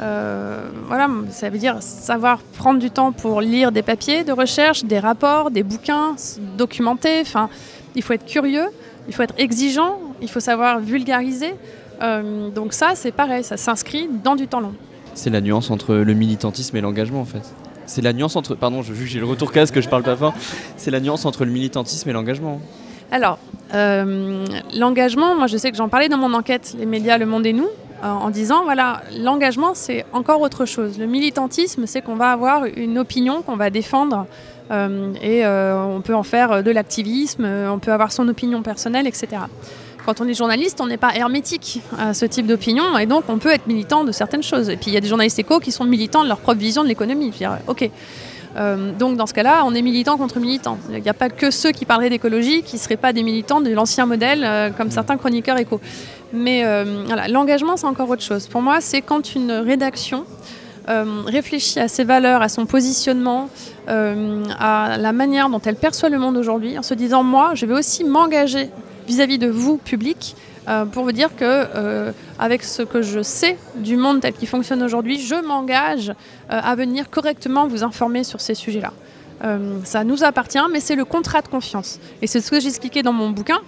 euh, 0.00 0.68
voilà, 0.86 1.08
ça 1.30 1.50
veut 1.50 1.58
dire 1.58 1.76
savoir 1.80 2.38
prendre 2.56 2.78
du 2.78 2.90
temps 2.90 3.12
pour 3.12 3.40
lire 3.40 3.72
des 3.72 3.82
papiers 3.82 4.24
de 4.24 4.32
recherche, 4.32 4.84
des 4.84 4.98
rapports, 4.98 5.50
des 5.50 5.62
bouquins, 5.62 6.14
documenter. 6.56 7.20
Enfin, 7.20 7.48
il 7.94 8.02
faut 8.02 8.12
être 8.12 8.26
curieux, 8.26 8.66
il 9.08 9.14
faut 9.14 9.22
être 9.22 9.34
exigeant, 9.38 9.98
il 10.20 10.30
faut 10.30 10.40
savoir 10.40 10.80
vulgariser. 10.80 11.54
Euh, 12.02 12.48
donc 12.50 12.72
ça, 12.72 12.92
c'est 12.94 13.12
pareil, 13.12 13.44
ça 13.44 13.56
s'inscrit 13.56 14.08
dans 14.24 14.36
du 14.36 14.46
temps 14.46 14.60
long. 14.60 14.74
C'est 15.14 15.30
la 15.30 15.40
nuance 15.40 15.70
entre 15.70 15.94
le 15.94 16.14
militantisme 16.14 16.76
et 16.76 16.80
l'engagement 16.80 17.20
en 17.20 17.26
fait. 17.26 17.42
C'est 17.92 18.00
la 18.00 18.14
nuance 18.14 18.36
entre. 18.36 18.54
Pardon, 18.54 18.80
je, 18.80 19.18
le 19.18 19.26
retour 19.26 19.52
casque, 19.52 19.78
je 19.78 19.86
parle 19.86 20.02
pas 20.02 20.16
fort. 20.16 20.32
C'est 20.78 20.90
la 20.90 20.98
entre 21.12 21.44
le 21.44 21.50
militantisme 21.50 22.08
et 22.08 22.14
l'engagement. 22.14 22.58
Alors, 23.10 23.38
euh, 23.74 24.46
l'engagement, 24.74 25.34
moi 25.34 25.46
je 25.46 25.58
sais 25.58 25.70
que 25.70 25.76
j'en 25.76 25.90
parlais 25.90 26.08
dans 26.08 26.16
mon 26.16 26.32
enquête, 26.32 26.74
les 26.78 26.86
médias, 26.86 27.18
le 27.18 27.26
monde 27.26 27.44
et 27.44 27.52
nous, 27.52 27.68
euh, 28.02 28.10
en 28.10 28.30
disant, 28.30 28.64
voilà, 28.64 29.02
l'engagement 29.18 29.74
c'est 29.74 30.06
encore 30.14 30.40
autre 30.40 30.64
chose. 30.64 30.98
Le 30.98 31.04
militantisme, 31.04 31.84
c'est 31.84 32.00
qu'on 32.00 32.16
va 32.16 32.32
avoir 32.32 32.64
une 32.64 32.98
opinion 32.98 33.42
qu'on 33.42 33.56
va 33.56 33.68
défendre 33.68 34.24
euh, 34.70 35.12
et 35.22 35.46
on 35.46 36.00
peut 36.00 36.14
en 36.14 36.22
faire 36.22 36.62
de 36.62 36.70
l'activisme, 36.70 37.44
on 37.44 37.78
peut 37.78 37.92
avoir 37.92 38.10
son 38.10 38.26
opinion 38.26 38.62
personnelle, 38.62 39.06
etc. 39.06 39.42
Quand 40.04 40.20
on 40.20 40.26
est 40.26 40.34
journaliste, 40.34 40.80
on 40.80 40.86
n'est 40.86 40.96
pas 40.96 41.14
hermétique 41.14 41.80
à 41.98 42.12
ce 42.12 42.24
type 42.24 42.46
d'opinion 42.46 42.98
et 42.98 43.06
donc 43.06 43.24
on 43.28 43.38
peut 43.38 43.50
être 43.50 43.66
militant 43.66 44.02
de 44.02 44.10
certaines 44.12 44.42
choses. 44.42 44.68
Et 44.68 44.76
puis 44.76 44.90
il 44.90 44.94
y 44.94 44.96
a 44.96 45.00
des 45.00 45.08
journalistes 45.08 45.38
éco 45.38 45.60
qui 45.60 45.70
sont 45.70 45.84
militants 45.84 46.24
de 46.24 46.28
leur 46.28 46.38
propre 46.38 46.58
vision 46.58 46.82
de 46.82 46.88
l'économie. 46.88 47.32
Ok. 47.68 47.88
Euh, 48.56 48.92
donc 48.92 49.16
dans 49.16 49.26
ce 49.26 49.34
cas-là, 49.34 49.62
on 49.64 49.74
est 49.74 49.82
militant 49.82 50.16
contre 50.16 50.38
militant. 50.38 50.78
Il 50.90 51.00
n'y 51.00 51.08
a 51.08 51.14
pas 51.14 51.30
que 51.30 51.50
ceux 51.50 51.70
qui 51.70 51.84
parleraient 51.84 52.10
d'écologie 52.10 52.62
qui 52.62 52.76
ne 52.76 52.80
seraient 52.80 52.96
pas 52.96 53.12
des 53.12 53.22
militants 53.22 53.60
de 53.60 53.70
l'ancien 53.70 54.06
modèle, 54.06 54.44
euh, 54.44 54.70
comme 54.70 54.90
certains 54.90 55.16
chroniqueurs 55.16 55.58
éco. 55.58 55.80
Mais 56.32 56.64
euh, 56.64 57.04
voilà, 57.06 57.28
l'engagement, 57.28 57.76
c'est 57.76 57.86
encore 57.86 58.08
autre 58.10 58.22
chose. 58.22 58.48
Pour 58.48 58.62
moi, 58.62 58.80
c'est 58.80 59.02
quand 59.02 59.34
une 59.34 59.52
rédaction 59.52 60.24
réfléchit 61.26 61.78
à 61.78 61.86
ses 61.86 62.02
valeurs, 62.02 62.42
à 62.42 62.48
son 62.48 62.66
positionnement, 62.66 63.48
à 63.86 64.96
la 64.98 65.12
manière 65.12 65.48
dont 65.48 65.60
elle 65.64 65.76
perçoit 65.76 66.08
le 66.08 66.18
monde 66.18 66.36
aujourd'hui, 66.36 66.76
en 66.76 66.82
se 66.82 66.92
disant, 66.92 67.22
moi, 67.22 67.52
je 67.54 67.66
vais 67.66 67.74
aussi 67.74 68.02
m'engager 68.02 68.68
vis-à-vis 69.06 69.38
de 69.38 69.48
vous, 69.48 69.76
public, 69.76 70.36
euh, 70.68 70.84
pour 70.84 71.02
vous 71.04 71.12
dire 71.12 71.34
que, 71.34 71.44
euh, 71.44 72.12
avec 72.38 72.62
ce 72.62 72.82
que 72.82 73.02
je 73.02 73.20
sais 73.22 73.58
du 73.76 73.96
monde 73.96 74.20
tel 74.20 74.32
qu'il 74.32 74.46
fonctionne 74.48 74.82
aujourd'hui, 74.82 75.18
je 75.20 75.34
m'engage 75.34 76.10
euh, 76.10 76.14
à 76.48 76.74
venir 76.76 77.10
correctement 77.10 77.66
vous 77.66 77.82
informer 77.82 78.22
sur 78.24 78.40
ces 78.40 78.54
sujets-là. 78.54 78.92
Ça 79.82 80.04
nous 80.04 80.22
appartient, 80.22 80.60
mais 80.72 80.78
c'est 80.78 80.94
le 80.94 81.04
contrat 81.04 81.42
de 81.42 81.48
confiance. 81.48 81.98
Et 82.20 82.28
c'est 82.28 82.40
ce 82.40 82.48
que 82.48 82.60
j'ai 82.60 82.68
expliqué 82.68 83.02
dans 83.02 83.12
mon 83.12 83.30
bouquin. 83.30 83.58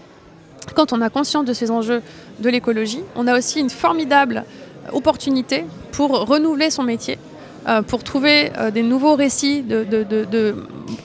Quand 0.77 0.93
on 0.93 1.01
a 1.01 1.11
conscience 1.11 1.45
de 1.45 1.53
ces 1.53 1.73
enjeux 1.73 2.01
de 2.39 2.49
l'écologie, 2.49 3.01
on 3.17 3.27
a 3.27 3.37
aussi 3.37 3.59
une 3.59 3.71
formidable 3.71 4.45
opportunité 4.93 5.65
pour 5.91 6.11
renouveler 6.29 6.71
son 6.71 6.85
métier, 6.85 7.19
pour 7.89 8.05
trouver 8.05 8.53
des 8.73 8.85
nouveaux 8.85 9.17
récits, 9.17 9.63
de- 9.63 9.83
de 9.85 10.55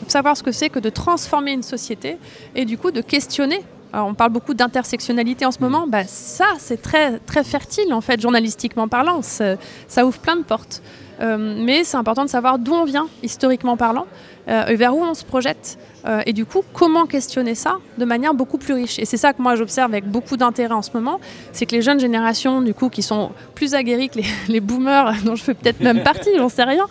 savoir 0.08 0.38
ce 0.38 0.44
que 0.44 0.52
c'est 0.52 0.70
que 0.70 0.78
de 0.78 0.90
transformer 0.92 1.54
une 1.54 1.64
société 1.64 2.18
et 2.54 2.66
du 2.66 2.78
coup 2.78 2.92
de 2.92 3.02
questionner. 3.02 3.62
Alors, 3.92 4.08
on 4.08 4.14
parle 4.14 4.32
beaucoup 4.32 4.54
d'intersectionnalité 4.54 5.46
en 5.46 5.52
ce 5.52 5.60
moment, 5.60 5.88
bah, 5.88 6.04
ça 6.06 6.46
c'est 6.60 6.82
très, 6.82 7.18
très 7.20 7.44
fertile 7.44 7.92
en 7.92 8.02
fait, 8.02 8.22
journalistiquement 8.22 8.88
parlant, 8.88 9.22
ça, 9.24 9.56
ça 9.88 10.06
ouvre 10.06 10.20
plein 10.20 10.36
de 10.36 10.44
portes. 10.44 10.82
Euh, 11.22 11.56
mais 11.66 11.84
c'est 11.84 11.98
important 11.98 12.24
de 12.24 12.30
savoir 12.30 12.60
d'où 12.60 12.74
on 12.74 12.86
vient, 12.86 13.08
historiquement 13.24 13.78
parlant, 13.78 14.06
et 14.50 14.76
vers 14.76 14.96
où 14.96 15.04
on 15.04 15.14
se 15.14 15.24
projette. 15.24 15.78
et 16.26 16.34
du 16.34 16.46
coup, 16.46 16.64
comment 16.74 17.06
questionner 17.06 17.56
ça 17.56 17.78
de 17.98 18.06
manière 18.06 18.34
beaucoup 18.34 18.58
plus 18.58 18.74
riche? 18.74 18.98
Et 19.00 19.06
c'est 19.06 19.18
ça 19.18 19.34
que 19.34 19.42
moi 19.42 19.56
j'observe 19.56 19.92
avec 19.92 20.06
beaucoup 20.06 20.38
d'intérêt 20.38 20.74
en 20.74 20.82
ce 20.82 20.90
moment, 20.94 21.20
c'est 21.52 21.66
que 21.66 21.76
les 21.76 21.82
jeunes 21.82 22.00
générations, 22.00 22.62
du 22.62 22.74
coup, 22.74 22.90
qui 22.90 23.04
sont 23.04 23.32
plus 23.54 23.76
aguerries 23.76 24.10
que 24.10 24.20
les, 24.48 24.60
boomers, 24.62 25.14
dont 25.26 25.36
je 25.36 25.44
fais 25.44 25.54
peut-être 25.54 25.82
même 25.82 26.04
partie, 26.04 26.30
j'en 26.38 26.50
sais 26.50 26.64
rien, 26.64 26.88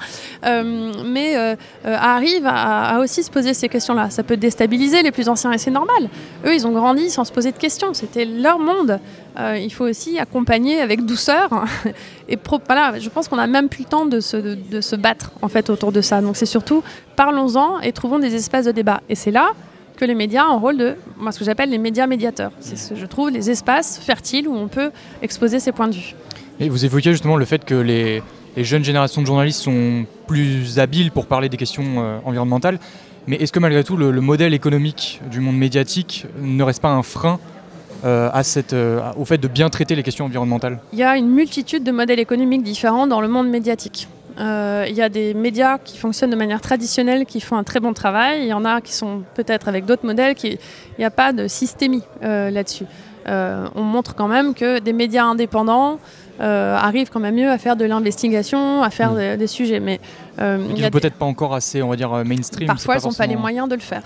mais 1.04 1.56
arrivent 1.84 2.46
à, 2.46 3.00
aussi 3.00 3.22
se 3.22 3.30
poser 3.30 3.54
ces 3.54 3.68
questions-là. 3.68 4.10
Ça 4.10 4.22
peut 4.22 4.36
déstabiliser 4.36 5.02
les 5.02 5.10
plus 5.10 5.28
anciens 5.28 5.52
et 5.52 5.58
c'est 5.58 5.70
normal. 5.70 6.08
Eux, 6.44 6.54
ils 6.54 6.66
ont 6.66 6.72
grandi 6.72 7.10
sans 7.10 7.24
se 7.24 7.32
poser 7.32 7.52
de 7.52 7.58
questions. 7.58 7.94
C'était 7.94 8.24
leur 8.24 8.58
monde. 8.58 9.00
Euh, 9.38 9.56
il 9.56 9.72
faut 9.72 9.84
aussi 9.84 10.18
accompagner 10.18 10.80
avec 10.80 11.04
douceur. 11.04 11.48
et 12.28 12.38
voilà, 12.66 12.98
je 12.98 13.08
pense 13.08 13.28
qu'on 13.28 13.36
n'a 13.36 13.46
même 13.46 13.68
plus 13.68 13.84
le 13.84 13.88
temps 13.88 14.06
de 14.06 14.20
se, 14.20 14.36
de, 14.36 14.80
se, 14.80 14.96
battre 14.96 15.30
en 15.42 15.48
fait 15.48 15.70
autour 15.70 15.92
de 15.92 16.00
ça. 16.00 16.20
Donc 16.20 16.36
c'est 16.36 16.46
surtout 16.46 16.82
parlons-en 17.48 17.80
et 17.80 17.92
trouvons 17.92 18.18
des 18.18 18.34
espaces 18.34 18.66
de 18.66 18.72
débat. 18.72 19.00
Et 19.08 19.14
c'est 19.14 19.30
là 19.30 19.52
que 19.96 20.04
les 20.04 20.14
médias 20.14 20.46
ont 20.46 20.52
un 20.52 20.58
rôle 20.58 20.76
de, 20.76 20.96
moi 21.18 21.32
ce 21.32 21.38
que 21.38 21.44
j'appelle 21.44 21.70
les 21.70 21.78
médias 21.78 22.06
médiateurs. 22.06 22.52
C'est 22.60 22.76
ce, 22.76 22.94
je 22.94 23.06
trouve 23.06 23.30
les 23.30 23.50
espaces 23.50 23.98
fertiles 23.98 24.48
où 24.48 24.54
on 24.54 24.68
peut 24.68 24.90
exposer 25.22 25.58
ses 25.58 25.72
points 25.72 25.88
de 25.88 25.94
vue. 25.94 26.14
Et 26.60 26.68
vous 26.68 26.84
évoquiez 26.84 27.12
justement 27.12 27.36
le 27.36 27.44
fait 27.44 27.64
que 27.64 27.74
les, 27.74 28.22
les 28.56 28.64
jeunes 28.64 28.84
générations 28.84 29.22
de 29.22 29.26
journalistes 29.26 29.60
sont 29.60 30.06
plus 30.26 30.78
habiles 30.78 31.10
pour 31.10 31.26
parler 31.26 31.48
des 31.48 31.56
questions 31.56 31.84
euh, 31.98 32.18
environnementales. 32.24 32.78
Mais 33.26 33.36
est-ce 33.36 33.52
que 33.52 33.58
malgré 33.58 33.84
tout, 33.84 33.96
le, 33.96 34.12
modèle 34.20 34.54
économique 34.54 35.20
du 35.30 35.40
monde 35.40 35.58
médiatique 35.58 36.26
ne 36.40 36.62
reste 36.62 36.80
pas 36.80 36.90
un 36.90 37.02
frein 37.02 37.38
euh, 38.04 38.30
à 38.32 38.42
cette, 38.42 38.72
euh, 38.72 39.00
au 39.16 39.24
fait 39.24 39.38
de 39.38 39.48
bien 39.48 39.68
traiter 39.68 39.94
les 39.94 40.02
questions 40.02 40.24
environnementales? 40.24 40.78
Il 40.92 40.98
y 40.98 41.02
a 41.02 41.16
une 41.16 41.28
multitude 41.28 41.84
de 41.84 41.92
modèles 41.92 42.20
économiques 42.20 42.62
différents 42.62 43.06
dans 43.06 43.20
le 43.20 43.28
monde 43.28 43.48
médiatique. 43.48 44.08
Euh, 44.38 44.86
il 44.88 44.94
y 44.94 45.02
a 45.02 45.08
des 45.08 45.34
médias 45.34 45.78
qui 45.78 45.98
fonctionnent 45.98 46.30
de 46.30 46.36
manière 46.36 46.60
traditionnelle, 46.60 47.26
qui 47.26 47.40
font 47.40 47.56
un 47.56 47.64
très 47.64 47.80
bon 47.80 47.92
travail. 47.92 48.42
Il 48.42 48.48
y 48.48 48.52
en 48.52 48.64
a 48.64 48.80
qui 48.80 48.92
sont 48.92 49.22
peut-être 49.34 49.68
avec 49.68 49.84
d'autres 49.84 50.06
modèles, 50.06 50.34
qui... 50.34 50.48
il 50.48 50.58
n'y 51.00 51.04
a 51.04 51.10
pas 51.10 51.32
de 51.32 51.48
systémie 51.48 52.02
là-dessus. 52.22 52.86
on 53.26 53.82
montre 53.82 54.14
quand 54.14 54.28
même 54.28 54.54
que 54.54 54.78
des 54.78 54.92
médias 54.92 55.24
indépendants 55.24 55.98
euh, 56.40 56.76
arrivent 56.76 57.10
quand 57.10 57.18
même 57.18 57.34
mieux 57.34 57.50
à 57.50 57.58
faire 57.58 57.74
de 57.74 57.84
l'investigation, 57.84 58.82
à 58.82 58.90
faire 58.90 59.12
mm. 59.12 59.36
des, 59.36 59.46
sujets. 59.48 59.80
Mais 59.80 60.00
euh, 60.40 60.64
ils 60.76 60.84
sont 60.84 60.90
peut-être 60.90 61.16
pas 61.16 61.26
encore 61.26 61.54
assez, 61.54 61.82
on 61.82 61.88
va 61.88 61.96
dire, 61.96 62.12
euh, 62.12 62.22
mainstream. 62.22 62.68
Parfois, 62.68 62.96
ils 62.96 63.04
n'ont 63.04 63.12
pas 63.12 63.26
les 63.26 63.36
moyens 63.36 63.68
de 63.68 63.74
le 63.74 63.80
faire. 63.80 64.02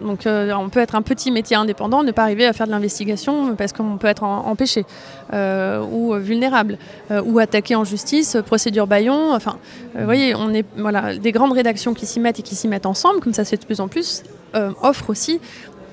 Donc 0.00 0.20
on 0.26 0.68
peut 0.68 0.80
être 0.80 0.94
un 0.94 1.02
petit 1.02 1.30
métier 1.30 1.56
indépendant, 1.56 2.02
ne 2.02 2.12
pas 2.12 2.22
arriver 2.22 2.46
à 2.46 2.52
faire 2.52 2.66
de 2.66 2.72
l'investigation 2.72 3.54
parce 3.56 3.72
qu'on 3.72 3.96
peut 3.96 4.08
être 4.08 4.22
empêché 4.22 4.84
ou 5.32 6.14
vulnérable 6.14 6.78
ou 7.24 7.38
attaqué 7.38 7.74
en 7.74 7.84
justice, 7.84 8.36
procédure 8.46 8.86
Bayon. 8.86 9.32
Enfin, 9.34 9.58
vous 9.94 10.04
voyez, 10.04 10.34
on 10.34 10.52
est 10.54 10.64
voilà 10.76 11.16
des 11.16 11.32
grandes 11.32 11.52
rédactions 11.52 11.94
qui 11.94 12.06
s'y 12.06 12.20
mettent 12.20 12.38
et 12.38 12.42
qui 12.42 12.54
s'y 12.54 12.68
mettent 12.68 12.86
ensemble, 12.86 13.20
comme 13.20 13.34
ça 13.34 13.44
c'est 13.44 13.60
de 13.60 13.64
plus 13.64 13.80
en 13.80 13.88
plus, 13.88 14.22
offrent 14.82 15.10
aussi 15.10 15.40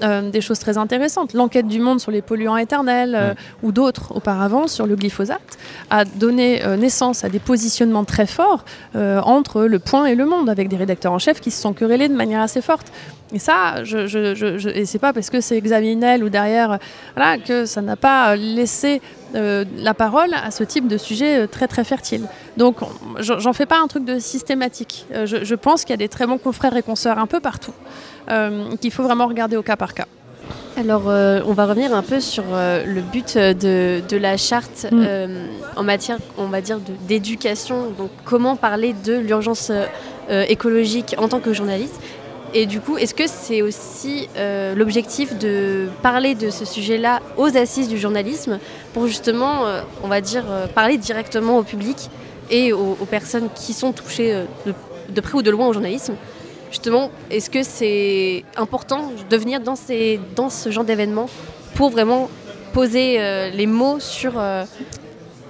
euh, 0.03 0.29
des 0.29 0.41
choses 0.41 0.59
très 0.59 0.77
intéressantes. 0.77 1.33
L'enquête 1.33 1.67
du 1.67 1.79
monde 1.79 1.99
sur 1.99 2.11
les 2.11 2.21
polluants 2.21 2.57
éternels 2.57 3.15
euh, 3.15 3.33
ou 3.63 3.71
d'autres 3.71 4.15
auparavant 4.15 4.67
sur 4.67 4.85
le 4.85 4.95
glyphosate 4.95 5.57
a 5.89 6.05
donné 6.05 6.63
euh, 6.63 6.77
naissance 6.77 7.23
à 7.23 7.29
des 7.29 7.39
positionnements 7.39 8.05
très 8.05 8.27
forts 8.27 8.63
entre 8.95 9.63
le 9.63 9.79
point 9.79 10.05
et 10.05 10.15
le 10.15 10.25
monde, 10.25 10.49
avec 10.49 10.69
des 10.69 10.75
rédacteurs 10.75 11.13
en 11.13 11.19
chef 11.19 11.39
qui 11.39 11.51
se 11.51 11.61
sont 11.61 11.73
querellés 11.73 12.09
de 12.09 12.15
manière 12.15 12.41
assez 12.41 12.61
forte. 12.61 12.91
Et 13.33 13.39
ça, 13.39 13.83
je, 13.83 14.07
je, 14.07 14.69
et 14.69 14.85
c'est 14.85 14.99
pas 14.99 15.13
parce 15.13 15.29
que 15.29 15.41
c'est 15.41 15.59
Xavier 15.59 15.95
Niel 15.95 16.23
ou 16.23 16.29
derrière 16.29 16.79
voilà, 17.15 17.37
que 17.37 17.65
ça 17.65 17.81
n'a 17.81 17.95
pas 17.95 18.35
laissé 18.35 19.01
la 19.33 19.93
parole 19.93 20.33
à 20.33 20.51
ce 20.51 20.63
type 20.63 20.87
de 20.87 20.97
sujet 20.97 21.47
très 21.47 21.67
très 21.67 21.83
fertile. 21.83 22.23
Donc 22.57 22.77
j'en 23.19 23.53
fais 23.53 23.65
pas 23.65 23.79
un 23.79 23.87
truc 23.87 24.05
de 24.05 24.19
systématique. 24.19 25.05
je, 25.25 25.55
pense 25.55 25.81
qu'il 25.81 25.91
y 25.91 25.93
a 25.93 25.97
des 25.97 26.09
très 26.09 26.27
bons 26.27 26.37
confrères 26.37 26.75
et 26.75 26.83
consoeurs 26.83 27.19
un 27.19 27.27
peu 27.27 27.39
partout. 27.39 27.73
Euh, 28.29 28.75
qu'il 28.81 28.91
faut 28.91 29.03
vraiment 29.03 29.27
regarder 29.27 29.55
au 29.55 29.63
cas 29.63 29.77
par 29.77 29.93
cas. 29.93 30.05
Alors, 30.75 31.03
euh, 31.07 31.41
on 31.45 31.53
va 31.53 31.65
revenir 31.65 31.95
un 31.95 32.01
peu 32.01 32.19
sur 32.19 32.43
euh, 32.51 32.83
le 32.85 32.99
but 33.01 33.37
de, 33.37 34.01
de 34.07 34.17
la 34.17 34.35
charte 34.35 34.85
mm. 34.91 35.05
en 35.77 35.83
matière, 35.83 36.17
on 36.37 36.47
va 36.47 36.59
dire, 36.59 36.79
d'éducation. 37.07 37.91
Donc, 37.97 38.09
comment 38.25 38.57
parler 38.57 38.93
de 39.05 39.13
l'urgence 39.13 39.71
écologique 40.29 41.15
en 41.17 41.29
tant 41.29 41.39
que 41.39 41.53
journaliste 41.53 42.01
et 42.53 42.65
du 42.65 42.79
coup, 42.79 42.97
est-ce 42.97 43.13
que 43.13 43.27
c'est 43.27 43.61
aussi 43.61 44.27
l'objectif 44.75 45.37
de 45.37 45.87
parler 46.01 46.35
de 46.35 46.49
ce 46.49 46.65
sujet-là 46.65 47.21
aux 47.37 47.55
assises 47.57 47.89
du 47.89 47.97
journalisme 47.97 48.59
pour 48.93 49.07
justement, 49.07 49.63
on 50.03 50.07
va 50.07 50.21
dire, 50.21 50.45
parler 50.73 50.97
directement 50.97 51.57
au 51.57 51.63
public 51.63 52.09
et 52.49 52.73
aux, 52.73 52.95
personnes 53.09 53.49
qui 53.53 53.73
sont 53.73 53.91
touchées 53.91 54.45
de, 55.09 55.21
près 55.21 55.37
ou 55.37 55.41
de 55.41 55.51
loin 55.51 55.67
au 55.67 55.73
journalisme? 55.73 56.15
Justement, 56.69 57.11
est-ce 57.29 57.49
que 57.49 57.63
c'est 57.63 58.43
important 58.57 59.11
de 59.29 59.37
venir 59.37 59.61
dans, 59.61 59.75
ces, 59.75 60.19
dans 60.35 60.49
ce 60.49 60.69
genre 60.69 60.83
d'événement 60.83 61.29
pour 61.75 61.89
vraiment 61.89 62.29
poser 62.73 63.19
euh, 63.19 63.49
les 63.49 63.67
mots 63.67 63.99
sur, 63.99 64.33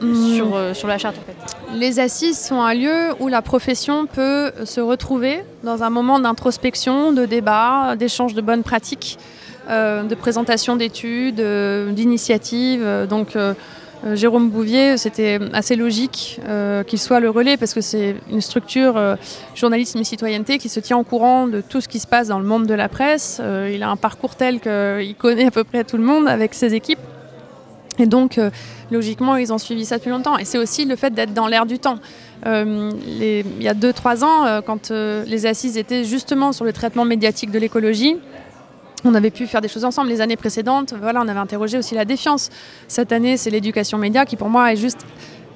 euh, 0.04 0.36
sur, 0.36 0.56
euh, 0.56 0.74
sur, 0.74 0.88
la 0.88 0.98
charte 0.98 1.18
en 1.18 1.22
fait 1.22 1.77
Les 1.77 2.00
assises 2.00 2.39
sont 2.39 2.62
un 2.62 2.74
lieu 2.74 3.13
où 3.20 3.27
la 3.27 3.42
profession 3.42 4.06
peut 4.06 4.51
se 4.66 4.80
retrouver 4.80 5.44
dans 5.63 5.84
un 5.84 5.89
moment 5.89 6.20
d'introspection, 6.20 7.13
de 7.13 7.25
débat, 7.25 7.96
d'échange 7.98 8.34
de 8.34 8.42
bonnes 8.42 8.63
pratiques, 8.63 9.18
de 9.70 10.16
présentation 10.16 10.75
d'études, 10.75 11.42
d'initiatives. 11.94 12.86
donc 13.10 13.36
euh, 14.06 14.16
Jérôme 14.16 14.50
Bouvier, 14.50 14.98
c'était 14.98 15.39
assez 15.54 15.75
logique 15.75 16.39
euh, 16.48 16.84
qu'il 16.84 17.00
soit 17.00 17.20
le 17.20 17.30
relais 17.30 17.58
parce 17.58 17.74
que 17.74 17.82
c'est 17.82 18.16
une 18.30 18.42
structure 18.42 18.96
euh, 18.96 19.16
journalisme 19.56 19.98
et 20.00 20.04
citoyenneté 20.04 20.60
qui 20.60 20.70
se 20.70 20.80
tient 20.80 20.98
au 20.98 21.04
courant 21.04 21.48
de 21.48 21.62
tout 21.62 21.82
ce 21.82 21.88
qui 21.88 22.00
se 22.00 22.08
passe 22.08 22.27
dans 22.27 22.39
le 22.39 22.46
monde 22.46 22.68
de 22.68 22.74
la 22.74 22.89
presse. 22.89 23.42
il 23.72 23.82
a 23.84 23.89
un 23.89 23.96
parcours 23.96 24.36
tel 24.36 24.60
qu'il 24.60 25.16
connaît 25.16 25.48
à 25.48 25.51
peu 25.51 25.63
près 25.63 25.84
tout 25.84 25.98
le 25.98 26.04
monde 26.04 26.27
avec 26.27 26.54
ses 26.54 26.74
équipes. 26.74 27.00
Et 28.00 28.06
donc, 28.06 28.39
logiquement, 28.92 29.36
ils 29.36 29.51
ont 29.51 29.58
suivi 29.58 29.86
ça 29.86 29.98
depuis 29.98 30.10
longtemps. 30.10 30.38
Et 30.38 30.46
c'est 30.46 30.58
aussi 30.58 30.86
le 30.86 30.96
fait 30.96 31.13
d'être 31.13 31.34
dans 31.34 31.48
l'air 31.48 31.66
du 31.66 31.80
temps. 31.80 32.00
il 32.46 33.44
y 33.60 33.68
a 33.68 33.74
2-3 33.74 34.24
ans, 34.24 34.62
quand 34.66 34.92
les 34.92 35.46
assises 35.46 35.77
étaient 35.77 36.04
justement 36.04 36.51
sur 36.51 36.66
le 36.66 36.74
traitement 36.74 37.06
médiatique 37.06 37.51
de 37.51 37.60
l'écologie, 37.60 38.18
on 39.06 39.13
avait 39.13 39.32
pu 39.32 39.46
faire 39.48 39.62
des 39.62 39.68
choses 39.68 39.86
ensemble. 39.86 40.10
Les 40.10 40.22
années 40.22 40.38
précédentes, 40.38 40.94
voilà, 41.00 41.22
on 41.22 41.27
avait 41.27 41.39
interrogé 41.39 41.77
aussi 41.77 41.96
la 41.96 42.04
défiance. 42.04 42.50
Cette 42.88 43.12
année, 43.12 43.38
c'est 43.38 43.50
l'éducation 43.50 43.98
média 43.98 44.25
qui, 44.25 44.36
pour 44.36 44.50
moi, 44.50 44.74
est 44.74 44.75
juste 44.75 45.06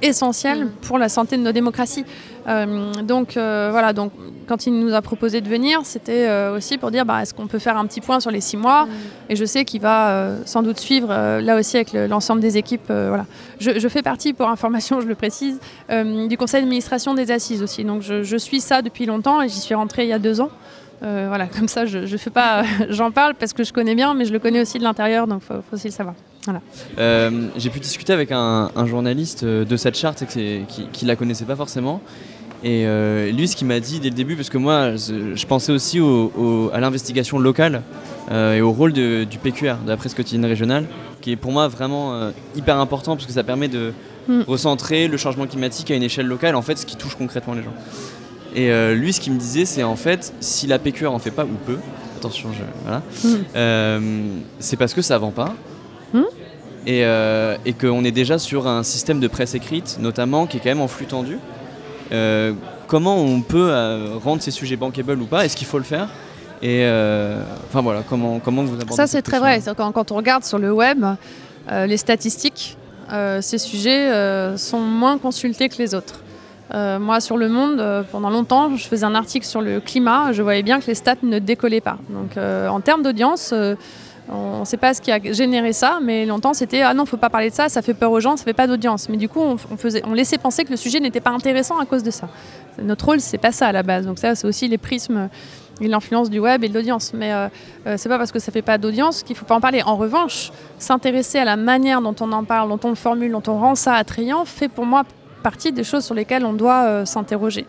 essentielle 0.02 0.66
mm. 0.66 0.72
pour 0.82 0.98
la 0.98 1.10
santé 1.10 1.38
de 1.38 1.42
nos 1.42 1.52
démocraties. 1.52 2.06
Euh, 2.48 2.92
donc 3.04 3.38
euh, 3.38 3.70
voilà, 3.72 3.94
donc 3.94 4.12
quand 4.48 4.66
il 4.66 4.80
nous 4.80 4.94
a 4.94 5.02
proposé 5.02 5.42
de 5.42 5.48
venir, 5.48 5.82
c'était 5.84 6.28
euh, 6.28 6.58
aussi 6.58 6.78
pour 6.78 6.90
dire 6.90 7.06
bah, 7.06 7.22
est-ce 7.22 7.34
qu'on 7.34 7.48
peut 7.48 7.60
faire 7.60 7.78
un 7.78 7.86
petit 7.86 8.02
point 8.02 8.20
sur 8.20 8.32
les 8.32 8.42
six 8.42 8.58
mois 8.58 8.86
mm. 8.86 8.90
Et 9.30 9.36
je 9.36 9.46
sais 9.46 9.66
qu'il 9.66 9.82
va 9.82 10.32
sans 10.46 10.64
doute 10.64 10.80
suivre 10.80 11.10
là 11.40 11.56
aussi 11.56 11.78
avec 11.78 11.94
l'ensemble 11.94 12.42
des 12.42 12.58
équipes. 12.58 12.88
voilà. 12.88 13.26
Je, 13.60 13.88
fais 13.88 14.02
partie, 14.02 14.34
pour 14.34 14.50
information, 14.50 15.02
je 15.02 15.08
le 15.08 15.16
précise, 15.16 15.60
du 15.90 16.38
conseil 16.38 16.62
d'administration 16.62 17.14
des 17.14 17.32
assises 17.32 17.62
aussi. 17.62 17.84
Donc 17.84 18.02
je, 18.02 18.24
je, 18.24 18.38
suis 18.38 18.60
ça 18.60 18.82
depuis 18.82 19.06
longtemps 19.06 19.42
et 19.42 19.50
j'y 19.50 19.60
suis 19.60 19.76
rentrée 19.76 20.04
il 20.04 20.10
y 20.10 20.14
a 20.14 20.20
deux 20.20 20.42
ans. 20.42 20.50
Euh, 21.04 21.26
voilà, 21.28 21.48
comme 21.60 21.68
ça, 21.68 21.86
je, 21.86 22.06
je 22.06 22.18
fais 22.18 22.30
pas, 22.30 22.64
j'en 22.90 23.12
parle 23.12 23.36
parce 23.36 23.54
que 23.54 23.64
je 23.64 23.74
connais 23.74 23.96
bien, 23.96 24.14
mais 24.14 24.26
je 24.26 24.34
le 24.34 24.40
connais 24.40 24.62
aussi 24.62 24.78
de 24.78 24.84
l'intérieur, 24.84 25.28
donc 25.28 25.42
faut, 25.42 25.56
faut 25.56 25.76
aussi 25.76 25.88
le 25.88 25.94
savoir. 25.94 26.16
Voilà. 26.46 26.62
Euh, 26.98 27.48
j'ai 27.56 27.70
pu 27.70 27.80
discuter 27.80 28.14
avec 28.14 28.32
un, 28.32 28.70
journaliste 28.86 29.46
de 29.46 29.78
cette 29.78 29.96
charte 29.96 30.26
qui, 30.26 30.62
qui, 30.92 31.06
la 31.06 31.16
connaissait 31.16 31.46
pas 31.46 31.56
forcément. 31.56 32.02
Et 32.64 32.86
euh, 32.86 33.32
lui, 33.32 33.48
ce 33.48 33.56
qu'il 33.56 33.68
m'a 33.68 33.80
dit 33.80 34.00
dès 34.00 34.10
le 34.10 34.16
début, 34.16 34.36
parce 34.36 34.50
que 34.50 34.58
moi, 34.58 34.96
je, 34.96 35.46
pensais 35.46 35.72
aussi 35.72 36.00
à 36.74 36.80
l'investigation 36.80 37.40
locale 37.40 37.82
et 38.32 38.62
au 38.62 38.72
rôle 38.72 38.94
de, 38.94 39.24
du 39.24 39.38
PQR, 39.38 39.78
de 39.84 39.90
la 39.90 39.98
presse 39.98 40.14
quotidienne 40.14 40.46
régionale, 40.46 40.86
qui 41.22 41.32
est 41.32 41.36
pour 41.36 41.52
moi 41.52 41.68
vraiment 41.68 42.32
hyper 42.56 42.78
important 42.78 43.16
parce 43.16 43.28
que 43.28 43.34
ça 43.34 43.44
permet 43.44 43.68
de 43.68 43.94
mm. 44.28 44.42
recentrer 44.48 45.08
le 45.08 45.18
changement 45.18 45.48
climatique 45.48 45.92
à 45.92 45.96
une 45.96 46.04
échelle 46.04 46.28
locale, 46.28 46.56
en 46.56 46.62
fait, 46.62 46.78
ce 46.78 46.86
qui 46.86 46.96
touche 46.96 47.16
concrètement 47.16 47.54
les 47.54 47.64
gens. 47.64 47.74
Et 48.56 48.72
euh, 48.72 48.96
lui, 48.96 49.14
ce 49.14 49.22
qu'il 49.22 49.34
me 49.34 49.40
disait, 49.40 49.66
c'est 49.66 49.84
en 49.84 49.96
fait, 49.96 50.34
si 50.40 50.68
la 50.68 50.80
PQR 50.80 51.08
en 51.08 51.20
fait 51.20 51.32
pas 51.32 51.46
ou 51.46 51.56
peu, 51.66 51.78
attention, 52.18 52.50
voilà, 52.84 53.02
hmm. 53.24 53.28
euh, 53.56 54.22
c'est 54.60 54.78
parce 54.78 54.94
que 54.94 55.02
ça 55.02 55.18
vend 55.18 55.32
pas. 55.32 55.56
Hmm. 56.14 56.24
Et, 56.88 57.06
euh, 57.06 57.58
et 57.66 57.74
qu'on 57.74 58.04
est 58.04 58.12
déjà 58.12 58.40
sur 58.40 58.68
un 58.68 58.84
système 58.84 59.20
de 59.20 59.28
presse 59.28 59.54
écrite, 59.54 59.98
notamment, 60.00 60.48
qui 60.48 60.58
est 60.58 60.60
quand 60.60 60.70
même 60.70 60.82
en 60.82 60.88
flux 60.88 61.06
tendu. 61.06 61.38
comment 62.88 63.18
on 63.18 63.42
peut 63.42 63.72
rendre 64.24 64.42
ces 64.42 64.52
sujets 64.52 64.76
bankable 64.76 65.22
ou 65.22 65.26
pas? 65.26 65.46
Est-ce 65.46 65.56
qu'il 65.56 65.68
faut 65.68 65.78
le 65.78 65.84
faire? 65.84 66.10
Et 66.64 66.84
enfin 67.70 67.82
voilà, 67.82 68.02
comment, 68.08 68.40
comment 68.40 68.64
vous 68.64 68.74
abordez 68.74 68.96
Ça 68.96 69.08
c'est 69.08 69.22
très 69.22 69.40
vrai. 69.40 69.62
Quand, 69.78 69.92
quand, 69.92 70.12
on 70.12 70.16
regarde 70.16 70.44
sur 70.44 70.58
le 70.58 70.72
web, 70.72 71.06
les 71.70 71.98
statistiques, 71.98 72.78
ces 73.42 73.58
sujets 73.60 74.58
sont 74.58 74.80
moins 74.80 75.20
consultés 75.20 75.70
que 75.70 75.78
les 75.78 75.94
autres. 75.94 76.22
Euh, 76.74 77.00
moi, 77.00 77.20
sur 77.20 77.38
Le 77.38 77.50
Monde, 77.50 77.80
euh, 77.80 78.04
pendant 78.10 78.30
longtemps, 78.30 78.76
je 78.76 78.88
faisais 78.88 79.06
un 79.06 79.16
article 79.16 79.46
sur 79.46 79.62
le 79.62 79.80
climat. 79.80 80.32
Je 80.32 80.42
voyais 80.42 80.64
bien 80.64 80.80
que 80.80 80.88
les 80.88 80.96
stats 80.96 81.16
ne 81.22 81.40
décollaient 81.40 81.82
pas. 81.82 81.98
Donc, 82.10 82.38
euh, 82.38 82.68
en 82.70 82.80
termes 82.80 83.04
d'audience, 83.04 83.54
on 84.30 84.60
ne 84.60 84.66
sait 84.66 84.78
pas 84.78 84.94
ce 84.94 85.02
qui 85.02 85.12
a 85.12 85.20
généré 85.34 85.74
ça, 85.74 86.00
mais 86.02 86.26
longtemps, 86.26 86.54
c'était 86.54 86.82
ah 86.82 86.94
non, 86.94 87.06
faut 87.06 87.18
pas 87.18 87.30
parler 87.30 87.50
de 87.50 87.56
ça, 87.56 87.70
ça 87.70 87.82
fait 87.82 87.94
peur 87.94 88.12
aux 88.12 88.20
gens, 88.20 88.38
ça 88.38 88.44
fait 88.44 88.54
pas 88.54 88.68
d'audience. 88.68 89.10
Mais 89.10 89.18
du 89.18 89.28
coup, 89.28 89.42
on, 89.42 90.14
laissait 90.14 90.38
penser 90.38 90.64
que 90.64 90.72
le 90.72 90.78
sujet 90.78 91.00
n'était 91.00 91.20
pas 91.20 91.32
intéressant 91.32 91.80
à 91.80 91.86
cause 91.86 92.04
de 92.04 92.12
ça. 92.12 92.30
Notre 92.82 93.06
rôle, 93.06 93.20
c'est 93.20 93.38
pas 93.38 93.52
ça 93.52 93.68
à 93.68 93.72
la 93.72 93.84
base. 93.84 94.06
Donc 94.06 94.20
ça, 94.20 94.36
c'est 94.36 94.48
aussi 94.48 94.68
les 94.68 94.78
prismes 94.78 95.30
et 95.82 95.88
l'influence 95.88 96.30
du 96.30 96.40
web 96.40 96.64
et 96.64 96.70
de 96.70 96.74
l'audience. 96.74 97.14
Mais 97.14 97.34
euh, 97.34 97.48
euh, 97.88 97.96
c'est 97.98 98.10
pas 98.10 98.18
parce 98.18 98.32
que 98.32 98.40
ça 98.40 98.52
fait 98.52 98.62
pas 98.62 98.78
d'audience 98.78 99.24
qu'il 99.24 99.36
faut 99.36 99.46
pas 99.46 99.56
en 99.56 99.62
parler. 99.62 99.82
En 99.84 99.98
revanche, 99.98 100.52
s'intéresser 100.78 101.40
à 101.40 101.46
la 101.46 101.58
manière 101.58 102.02
dont 102.02 102.16
on 102.22 102.32
en 102.32 102.44
parle, 102.44 102.70
dont 102.70 102.80
on 102.84 102.90
le 102.90 102.96
formule, 102.96 103.32
dont 103.32 103.44
on 103.48 103.58
rend 103.58 103.76
ça 103.76 103.96
attrayant, 103.96 104.46
fait 104.46 104.70
pour 104.70 104.86
moi 104.86 105.04
partie 105.44 105.72
des 105.72 105.84
choses 105.84 106.06
sur 106.06 106.14
lesquelles 106.14 106.46
on 106.46 106.54
doit 106.54 106.84
euh, 106.84 107.06
s'interroger. 107.06 107.66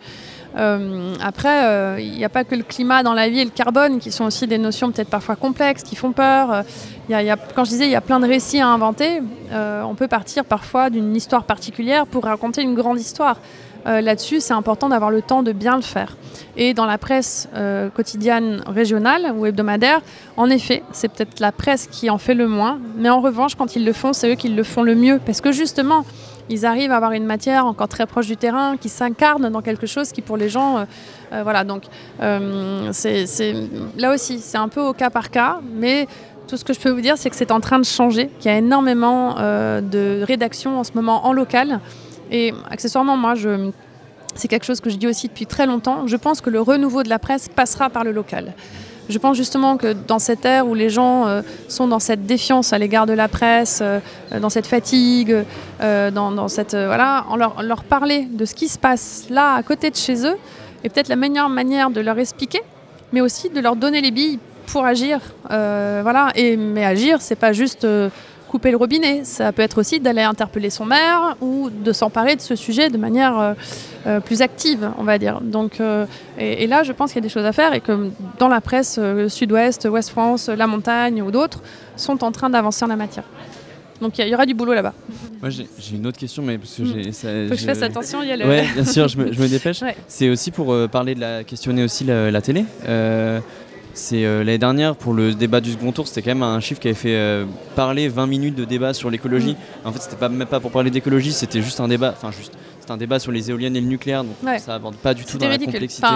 Après, 0.54 2.02
il 2.02 2.12
n'y 2.12 2.24
a 2.24 2.28
pas 2.28 2.44
que 2.44 2.54
le 2.54 2.62
climat 2.62 3.02
dans 3.02 3.14
la 3.14 3.28
vie 3.28 3.40
et 3.40 3.44
le 3.44 3.50
carbone 3.50 3.98
qui 3.98 4.12
sont 4.12 4.24
aussi 4.24 4.46
des 4.46 4.58
notions 4.58 4.92
peut-être 4.92 5.08
parfois 5.08 5.36
complexes, 5.36 5.82
qui 5.82 5.96
font 5.96 6.12
peur. 6.12 6.64
A, 7.10 7.36
quand 7.54 7.64
je 7.64 7.70
disais, 7.70 7.86
il 7.86 7.90
y 7.90 7.96
a 7.96 8.00
plein 8.00 8.20
de 8.20 8.26
récits 8.26 8.60
à 8.60 8.68
inventer. 8.68 9.20
on 9.50 9.94
peut 9.94 10.08
partir 10.08 10.44
parfois 10.44 10.90
d'une 10.90 11.14
histoire 11.16 11.44
particulière 11.44 12.06
pour 12.06 12.24
raconter 12.24 12.62
une 12.62 12.74
grande 12.74 13.00
histoire. 13.00 13.38
Euh, 13.86 14.00
là-dessus, 14.00 14.40
c'est 14.40 14.52
important 14.52 14.88
d'avoir 14.88 15.10
le 15.10 15.22
temps 15.22 15.42
de 15.42 15.52
bien 15.52 15.76
le 15.76 15.82
faire. 15.82 16.16
Et 16.56 16.74
dans 16.74 16.86
la 16.86 16.98
presse 16.98 17.48
euh, 17.54 17.88
quotidienne 17.90 18.62
régionale 18.66 19.32
ou 19.36 19.46
hebdomadaire, 19.46 20.00
en 20.36 20.50
effet, 20.50 20.82
c'est 20.92 21.08
peut-être 21.08 21.40
la 21.40 21.52
presse 21.52 21.88
qui 21.88 22.10
en 22.10 22.18
fait 22.18 22.34
le 22.34 22.46
moins, 22.46 22.78
mais 22.96 23.10
en 23.10 23.20
revanche, 23.20 23.54
quand 23.54 23.74
ils 23.74 23.84
le 23.84 23.92
font, 23.92 24.12
c'est 24.12 24.32
eux 24.32 24.34
qui 24.36 24.48
le 24.48 24.62
font 24.62 24.82
le 24.82 24.94
mieux, 24.94 25.20
parce 25.24 25.40
que 25.40 25.52
justement, 25.52 26.04
ils 26.48 26.66
arrivent 26.66 26.92
à 26.92 26.96
avoir 26.96 27.12
une 27.12 27.24
matière 27.24 27.66
encore 27.66 27.88
très 27.88 28.06
proche 28.06 28.26
du 28.26 28.36
terrain, 28.36 28.76
qui 28.76 28.88
s'incarne 28.88 29.48
dans 29.48 29.62
quelque 29.62 29.86
chose 29.86 30.12
qui 30.12 30.22
pour 30.22 30.36
les 30.36 30.48
gens, 30.48 30.86
euh, 31.32 31.42
voilà. 31.42 31.64
Donc, 31.64 31.84
c'est 32.92 33.54
là 33.96 34.12
aussi, 34.12 34.38
c'est 34.38 34.58
un 34.58 34.68
peu 34.68 34.80
au 34.80 34.92
cas 34.92 35.10
par 35.10 35.30
cas, 35.30 35.60
mais 35.74 36.06
tout 36.48 36.56
ce 36.56 36.64
que 36.64 36.72
je 36.72 36.80
peux 36.80 36.90
vous 36.90 37.00
dire, 37.00 37.16
c'est 37.16 37.30
que 37.30 37.36
c'est 37.36 37.52
en 37.52 37.60
train 37.60 37.78
de 37.78 37.84
changer, 37.84 38.28
qu'il 38.38 38.50
y 38.50 38.54
a 38.54 38.58
énormément 38.58 39.36
de 39.36 40.22
rédactions 40.22 40.78
en 40.78 40.84
ce 40.84 40.92
moment 40.94 41.26
en 41.26 41.32
local 41.32 41.80
et 42.32 42.54
accessoirement, 42.70 43.16
moi, 43.16 43.34
c'est 44.34 44.48
quelque 44.48 44.64
chose 44.64 44.80
que 44.80 44.88
je 44.88 44.96
dis 44.96 45.06
aussi 45.06 45.28
depuis 45.28 45.44
très 45.46 45.66
longtemps. 45.66 46.06
Je 46.06 46.16
pense 46.16 46.40
que 46.40 46.48
le 46.48 46.60
renouveau 46.60 47.02
de 47.02 47.10
la 47.10 47.18
presse 47.18 47.48
passera 47.48 47.90
par 47.90 48.04
le 48.04 48.10
local. 48.10 48.54
Je 49.12 49.18
pense 49.18 49.36
justement 49.36 49.76
que 49.76 49.92
dans 49.92 50.18
cette 50.18 50.46
ère 50.46 50.66
où 50.66 50.74
les 50.74 50.88
gens 50.88 51.26
euh, 51.26 51.42
sont 51.68 51.86
dans 51.86 51.98
cette 51.98 52.24
défiance 52.24 52.72
à 52.72 52.78
l'égard 52.78 53.04
de 53.04 53.12
la 53.12 53.28
presse, 53.28 53.80
euh, 53.82 54.00
dans 54.40 54.48
cette 54.48 54.66
fatigue, 54.66 55.44
euh, 55.82 56.10
dans, 56.10 56.48
cette 56.48 56.74
voilà, 56.74 57.26
en 57.28 57.36
leur, 57.36 57.62
leur, 57.62 57.84
parler 57.84 58.26
de 58.30 58.46
ce 58.46 58.54
qui 58.54 58.68
se 58.68 58.78
passe 58.78 59.26
là 59.28 59.54
à 59.54 59.62
côté 59.62 59.90
de 59.90 59.96
chez 59.96 60.26
eux 60.26 60.36
est 60.82 60.88
peut-être 60.88 61.08
la 61.08 61.16
meilleure 61.16 61.50
manière 61.50 61.90
de 61.90 62.00
leur 62.00 62.18
expliquer, 62.18 62.62
mais 63.12 63.20
aussi 63.20 63.50
de 63.50 63.60
leur 63.60 63.76
donner 63.76 64.00
les 64.00 64.10
billes 64.10 64.38
pour 64.66 64.86
agir. 64.86 65.20
voilà. 65.50 66.30
Et 66.34 66.56
mais 66.56 66.84
agir, 66.84 67.20
c'est 67.20 67.36
pas 67.36 67.52
juste 67.52 67.86
couper 68.52 68.70
le 68.70 68.76
robinet. 68.76 69.24
Ça 69.24 69.50
peut 69.50 69.62
être 69.62 69.78
aussi 69.78 69.98
d'aller 69.98 70.20
interpeller 70.20 70.68
son 70.68 70.84
maire 70.84 71.36
ou 71.40 71.70
de 71.70 71.90
s'emparer 71.92 72.36
de 72.36 72.42
ce 72.42 72.54
sujet 72.54 72.90
de 72.90 72.98
manière 72.98 73.38
euh, 73.38 73.54
euh, 74.06 74.20
plus 74.20 74.42
active, 74.42 74.90
on 74.98 75.04
va 75.04 75.16
dire. 75.18 75.40
Donc, 75.40 75.80
euh, 75.80 76.04
et, 76.38 76.66
là, 76.66 76.82
je 76.82 76.92
pense 76.92 77.12
qu'il 77.12 77.22
y 77.22 77.24
a 77.24 77.28
des 77.28 77.32
choses 77.32 77.46
à 77.46 77.52
faire 77.52 77.72
et 77.72 77.80
que 77.80 78.10
dans 78.38 78.48
la 78.48 78.60
presse 78.60 79.00
Sud-Ouest, 79.28 79.88
Ouest-France, 79.90 80.50
La 80.50 80.66
Montagne 80.66 81.22
ou 81.22 81.30
d'autres 81.30 81.62
sont 81.96 82.22
en 82.22 82.30
train 82.30 82.50
d'avancer 82.50 82.84
en 82.84 82.88
la 82.88 82.96
matière. 82.96 83.24
Donc 84.02 84.18
il 84.18 84.26
y, 84.26 84.34
aura 84.34 84.46
du 84.46 84.54
boulot 84.54 84.74
là-bas. 84.74 84.94
Moi 85.40 85.48
j'ai 85.50 85.66
une 85.94 86.06
autre 86.08 86.18
question, 86.18 86.42
mais 86.42 86.58
parce 86.58 86.74
que 86.74 86.84
j'ai. 86.84 87.10
Hmm. 87.10 87.48
Faut 87.48 87.54
que 87.54 87.60
je 87.60 87.64
fasse 87.64 87.82
attention, 87.82 88.20
il 88.20 88.30
y 88.30 88.32
a 88.32 88.36
le. 88.36 88.48
Ouais, 88.48 88.66
bien 88.74 88.84
sûr, 88.84 89.06
je 89.06 89.16
me, 89.16 89.32
je 89.32 89.40
me 89.40 89.46
dépêche. 89.46 89.80
C'est 90.08 90.28
aussi 90.28 90.50
pour 90.50 90.76
parler 90.90 91.14
de 91.14 91.20
la 91.20 91.44
questionner 91.44 91.84
aussi 91.84 92.02
la, 92.02 92.32
la 92.32 92.42
télé. 92.42 92.64
C'est 93.94 94.24
euh, 94.24 94.38
l'année 94.38 94.58
dernière 94.58 94.96
pour 94.96 95.12
le 95.12 95.34
débat 95.34 95.60
du 95.60 95.72
second 95.72 95.92
tour, 95.92 96.08
c'était 96.08 96.22
quand 96.22 96.30
même 96.30 96.42
un 96.42 96.60
chiffre 96.60 96.80
qui 96.80 96.88
avait 96.88 96.94
fait 96.94 97.14
euh, 97.14 97.44
parler 97.76 98.08
20 98.08 98.26
minutes 98.26 98.54
de 98.54 98.64
débat 98.64 98.94
sur 98.94 99.10
l'écologie. 99.10 99.52
Mm. 99.52 99.88
En 99.88 99.92
fait, 99.92 100.00
c'était 100.00 100.16
pas 100.16 100.28
même 100.28 100.48
pas 100.48 100.60
pour 100.60 100.70
parler 100.70 100.90
d'écologie, 100.90 101.32
c'était 101.32 101.60
juste 101.60 101.78
un 101.80 101.88
débat, 101.88 102.14
enfin 102.16 102.30
juste, 102.30 102.52
c'était 102.80 102.92
un 102.92 102.96
débat 102.96 103.18
sur 103.18 103.32
les 103.32 103.50
éoliennes 103.50 103.76
et 103.76 103.80
le 103.80 103.86
nucléaire, 103.86 104.24
donc 104.24 104.36
ça 104.58 104.74
aborde 104.74 104.96
pas 104.96 105.14
du 105.14 105.24
tout 105.24 105.38
dans 105.38 105.48
la 105.48 105.58
complexité. 105.58 106.06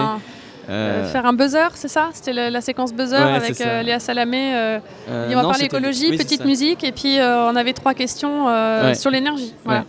Euh, 0.69 1.09
faire 1.09 1.25
un 1.25 1.31
buzzer, 1.31 1.69
c'est 1.75 1.87
ça? 1.87 2.09
C'était 2.11 2.49
la, 2.49 2.59
séquence 2.59 2.93
buzzer 2.93 3.15
avec 3.15 3.59
Léa 3.59 3.99
Salamé. 3.99 4.79
on 5.07 5.35
va 5.35 5.41
parler 5.43 5.65
écologie, 5.65 6.17
petite 6.17 6.45
musique, 6.45 6.83
et 6.83 6.91
puis 6.91 7.17
on 7.21 7.55
avait 7.55 7.73
trois 7.73 7.93
questions 7.93 8.47
sur 8.95 9.11
l'énergie. 9.11 9.53
Voilà. 9.63 9.85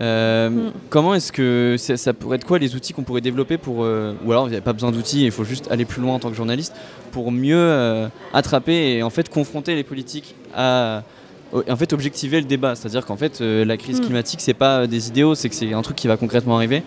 Euh, 0.00 0.48
mm. 0.48 0.72
Comment 0.88 1.14
est-ce 1.14 1.32
que 1.32 1.76
ça, 1.78 2.12
pourrait 2.12 2.36
être 2.36 2.46
quoi 2.46 2.58
les 2.58 2.74
outils 2.74 2.92
qu'on 2.92 3.02
pourrait 3.02 3.20
développer 3.20 3.58
pour, 3.58 3.84
euh, 3.84 4.14
ou 4.24 4.32
alors 4.32 4.48
il 4.48 4.52
n'y 4.52 4.56
a 4.56 4.60
pas 4.60 4.72
besoin 4.72 4.92
d'outils, 4.92 5.24
il 5.24 5.30
faut 5.30 5.44
juste 5.44 5.70
aller 5.70 5.84
plus 5.84 6.00
loin 6.00 6.14
en 6.14 6.18
tant 6.18 6.30
que 6.30 6.36
journaliste 6.36 6.74
pour 7.12 7.30
mieux 7.32 7.56
euh, 7.56 8.08
attraper 8.32 8.94
et 8.94 9.02
en 9.02 9.10
fait 9.10 9.28
confronter 9.28 9.74
les 9.74 9.84
politiques 9.84 10.34
à, 10.54 11.02
en 11.52 11.76
fait 11.76 11.92
objectiver 11.92 12.40
le 12.40 12.46
débat, 12.46 12.74
c'est-à-dire 12.76 13.04
qu'en 13.04 13.16
fait 13.16 13.40
la 13.40 13.76
crise 13.76 14.00
mm. 14.00 14.04
climatique 14.04 14.40
c'est 14.40 14.54
pas 14.54 14.86
des 14.86 15.08
idéaux, 15.08 15.34
c'est 15.34 15.48
que 15.48 15.54
c'est 15.54 15.72
un 15.72 15.82
truc 15.82 15.96
qui 15.96 16.08
va 16.08 16.16
concrètement 16.16 16.56
arriver. 16.56 16.82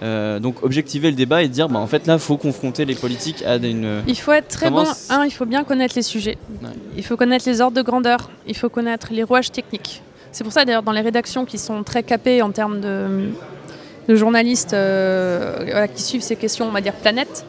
donc 0.00 0.62
objectiver 0.62 1.10
le 1.10 1.16
débat 1.16 1.42
et 1.42 1.48
dire 1.48 1.68
bah, 1.68 1.80
en 1.80 1.88
fait 1.88 2.06
là 2.06 2.18
faut 2.18 2.36
confronter 2.36 2.84
les 2.84 2.94
politiques 2.94 3.42
à 3.44 3.56
une. 3.56 4.02
Il 4.06 4.16
faut 4.16 4.32
être 4.32 4.48
très 4.48 4.70
bon. 4.70 4.84
Un, 5.10 5.24
il 5.24 5.32
faut 5.32 5.46
bien 5.46 5.64
connaître 5.64 5.96
les 5.96 6.02
sujets. 6.02 6.38
Il 6.96 7.04
faut 7.04 7.16
connaître 7.16 7.48
les 7.48 7.60
ordres 7.60 7.76
de 7.76 7.82
grandeur. 7.82 8.30
Il 8.46 8.56
faut 8.56 8.68
connaître 8.68 9.08
les 9.10 9.24
rouages 9.24 9.50
techniques. 9.50 10.02
C'est 10.34 10.42
pour 10.42 10.52
ça 10.52 10.64
d'ailleurs 10.64 10.82
dans 10.82 10.90
les 10.90 11.00
rédactions 11.00 11.44
qui 11.44 11.58
sont 11.58 11.84
très 11.84 12.02
capées 12.02 12.42
en 12.42 12.50
termes 12.50 12.80
de, 12.80 13.28
journalistes 14.08 14.74
euh, 14.74 15.86
qui 15.86 16.02
suivent 16.02 16.22
ces 16.22 16.34
questions, 16.34 16.66
on 16.66 16.72
va 16.72 16.80
dire 16.80 16.92
planète, 16.92 17.46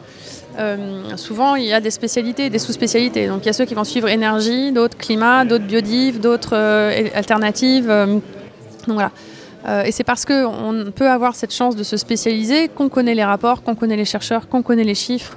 euh, 0.60 1.16
souvent 1.16 1.56
il 1.56 1.64
y 1.64 1.72
a 1.72 1.80
des 1.80 1.90
spécialités 1.90 2.48
des 2.48 2.60
sous-spécialités. 2.60 3.26
Donc 3.26 3.42
il 3.42 3.46
y 3.46 3.48
a 3.48 3.54
ceux 3.54 3.64
qui 3.64 3.74
vont 3.74 3.82
suivre 3.82 4.08
énergie, 4.08 4.70
d'autres 4.70 4.96
climat, 4.96 5.44
d'autres 5.44 5.64
biodives, 5.64 6.20
d'autres 6.20 6.54
euh, 6.54 7.08
alternatives. 7.12 7.88
donc 7.88 8.22
voilà. 8.86 9.10
et 9.84 9.90
c'est 9.90 10.04
parce 10.04 10.24
qu'on 10.24 10.92
peut 10.94 11.10
avoir 11.10 11.34
cette 11.34 11.52
chance 11.52 11.74
de 11.74 11.82
se 11.82 11.96
spécialiser 11.96 12.68
qu'on 12.68 12.88
connaît 12.88 13.16
les 13.16 13.24
rapports, 13.24 13.64
qu'on 13.64 13.74
connaît 13.74 13.96
les 13.96 14.04
chercheurs, 14.04 14.48
qu'on 14.48 14.62
connaît 14.62 14.84
les 14.84 14.94
chiffres, 14.94 15.36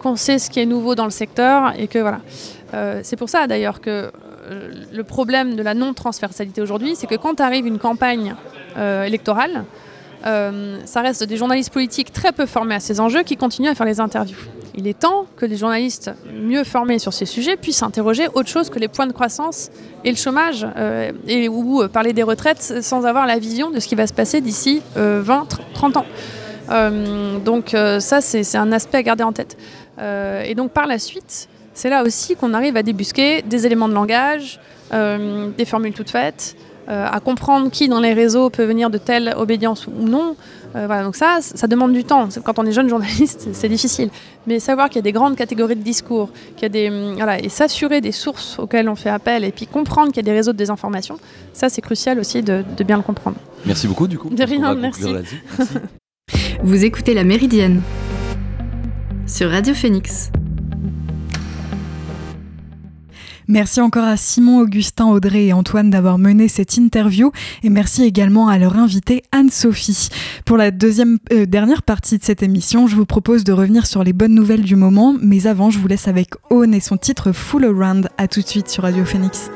qu'on 0.00 0.16
sait 0.16 0.38
ce 0.38 0.50
qui 0.50 0.60
est 0.60 0.66
nouveau 0.66 0.94
dans 0.94 1.06
le 1.06 1.10
secteur 1.10 1.72
et 1.78 1.88
que 1.88 1.98
voilà. 1.98 2.20
c'est 3.02 3.16
pour 3.16 3.30
ça 3.30 3.46
d'ailleurs 3.46 3.80
que 3.80 4.12
le 4.92 5.04
problème 5.04 5.54
de 5.54 5.62
la 5.62 5.74
non-transversalité 5.74 6.60
aujourd'hui, 6.60 6.94
c'est 6.96 7.06
que 7.06 7.14
quand 7.14 7.40
arrive 7.40 7.66
une 7.66 7.78
campagne 7.78 8.34
euh, 8.76 9.04
électorale, 9.04 9.64
euh, 10.26 10.78
ça 10.84 11.00
reste 11.00 11.24
des 11.24 11.36
journalistes 11.36 11.72
politiques 11.72 12.12
très 12.12 12.32
peu 12.32 12.46
formés 12.46 12.74
à 12.74 12.80
ces 12.80 13.00
enjeux 13.00 13.22
qui 13.22 13.36
continuent 13.36 13.68
à 13.68 13.74
faire 13.74 13.86
les 13.86 14.00
interviews. 14.00 14.36
Il 14.74 14.86
est 14.86 14.98
temps 14.98 15.26
que 15.36 15.46
les 15.46 15.56
journalistes 15.56 16.10
mieux 16.32 16.64
formés 16.64 16.98
sur 16.98 17.12
ces 17.12 17.26
sujets 17.26 17.56
puissent 17.56 17.82
interroger 17.82 18.28
autre 18.34 18.48
chose 18.48 18.70
que 18.70 18.78
les 18.78 18.88
points 18.88 19.06
de 19.06 19.12
croissance 19.12 19.70
et 20.04 20.10
le 20.10 20.16
chômage, 20.16 20.66
et, 21.26 21.48
ou 21.48 21.88
parler 21.88 22.12
des 22.12 22.22
retraites 22.22 22.82
sans 22.82 23.04
avoir 23.04 23.26
la 23.26 23.38
vision 23.38 23.70
de 23.70 23.80
ce 23.80 23.88
qui 23.88 23.96
va 23.96 24.06
se 24.06 24.12
passer 24.12 24.40
d'ici 24.40 24.80
20, 24.94 25.48
30 25.74 25.96
ans. 25.96 26.06
donc 27.44 27.70
ça, 27.98 28.20
c'est 28.20 28.56
un 28.56 28.70
aspect 28.70 28.98
à 28.98 29.02
garder 29.02 29.24
en 29.24 29.32
tête. 29.32 29.58
et 29.98 30.54
donc 30.54 30.70
par 30.70 30.86
la 30.86 31.00
suite, 31.00 31.49
c'est 31.80 31.88
là 31.88 32.02
aussi 32.02 32.36
qu'on 32.36 32.52
arrive 32.52 32.76
à 32.76 32.82
débusquer 32.82 33.40
des 33.40 33.64
éléments 33.64 33.88
de 33.88 33.94
langage, 33.94 34.60
euh, 34.92 35.48
des 35.56 35.64
formules 35.64 35.94
toutes 35.94 36.10
faites, 36.10 36.54
euh, 36.90 37.06
à 37.10 37.20
comprendre 37.20 37.70
qui 37.70 37.88
dans 37.88 38.00
les 38.00 38.12
réseaux 38.12 38.50
peut 38.50 38.64
venir 38.64 38.90
de 38.90 38.98
telle 38.98 39.32
obédience 39.34 39.86
ou 39.86 40.06
non. 40.06 40.36
Euh, 40.76 40.84
voilà, 40.84 41.04
donc 41.04 41.16
ça, 41.16 41.38
ça 41.40 41.66
demande 41.66 41.94
du 41.94 42.04
temps. 42.04 42.28
Quand 42.44 42.58
on 42.58 42.66
est 42.66 42.72
jeune 42.72 42.90
journaliste, 42.90 43.48
c'est 43.54 43.70
difficile. 43.70 44.10
Mais 44.46 44.60
savoir 44.60 44.90
qu'il 44.90 44.96
y 44.96 44.98
a 44.98 45.02
des 45.02 45.12
grandes 45.12 45.36
catégories 45.36 45.74
de 45.74 45.82
discours, 45.82 46.28
qu'il 46.54 46.64
y 46.64 46.66
a 46.66 46.68
des, 46.68 46.90
hum, 46.90 47.14
voilà, 47.14 47.40
et 47.40 47.48
s'assurer 47.48 48.02
des 48.02 48.12
sources 48.12 48.58
auxquelles 48.58 48.90
on 48.90 48.94
fait 48.94 49.08
appel, 49.08 49.42
et 49.42 49.50
puis 49.50 49.66
comprendre 49.66 50.08
qu'il 50.08 50.18
y 50.18 50.26
a 50.26 50.30
des 50.30 50.36
réseaux 50.36 50.52
de 50.52 50.58
désinformation, 50.58 51.16
ça 51.54 51.70
c'est 51.70 51.80
crucial 51.80 52.18
aussi 52.18 52.42
de, 52.42 52.62
bien 52.84 52.98
le 52.98 53.02
comprendre. 53.02 53.38
Merci 53.64 53.88
beaucoup 53.88 54.06
du 54.06 54.18
coup. 54.18 54.28
De 54.28 54.44
rien, 54.44 54.74
merci. 54.74 55.10
merci. 55.10 55.36
Vous 56.62 56.84
écoutez 56.84 57.14
La 57.14 57.24
Méridienne 57.24 57.80
sur 59.26 59.48
Radio 59.50 59.72
Phoenix. 59.72 60.30
Merci 63.50 63.80
encore 63.80 64.04
à 64.04 64.16
Simon, 64.16 64.60
Augustin, 64.60 65.06
Audrey 65.06 65.46
et 65.46 65.52
Antoine 65.52 65.90
d'avoir 65.90 66.18
mené 66.18 66.46
cette 66.46 66.76
interview 66.76 67.32
et 67.64 67.68
merci 67.68 68.04
également 68.04 68.46
à 68.46 68.58
leur 68.58 68.76
invitée 68.76 69.24
Anne-Sophie. 69.32 70.08
Pour 70.44 70.56
la 70.56 70.70
deuxième 70.70 71.18
euh, 71.32 71.46
dernière 71.46 71.82
partie 71.82 72.16
de 72.16 72.22
cette 72.22 72.44
émission, 72.44 72.86
je 72.86 72.94
vous 72.94 73.06
propose 73.06 73.42
de 73.42 73.52
revenir 73.52 73.86
sur 73.86 74.04
les 74.04 74.12
bonnes 74.12 74.36
nouvelles 74.36 74.62
du 74.62 74.76
moment, 74.76 75.16
mais 75.20 75.48
avant, 75.48 75.68
je 75.68 75.80
vous 75.80 75.88
laisse 75.88 76.06
avec 76.06 76.28
Owen 76.50 76.72
et 76.74 76.80
son 76.80 76.96
titre 76.96 77.32
Full 77.32 77.64
Around. 77.64 78.08
À 78.18 78.28
tout 78.28 78.40
de 78.40 78.46
suite 78.46 78.68
sur 78.68 78.84
Radio 78.84 79.04
Phoenix. 79.04 79.50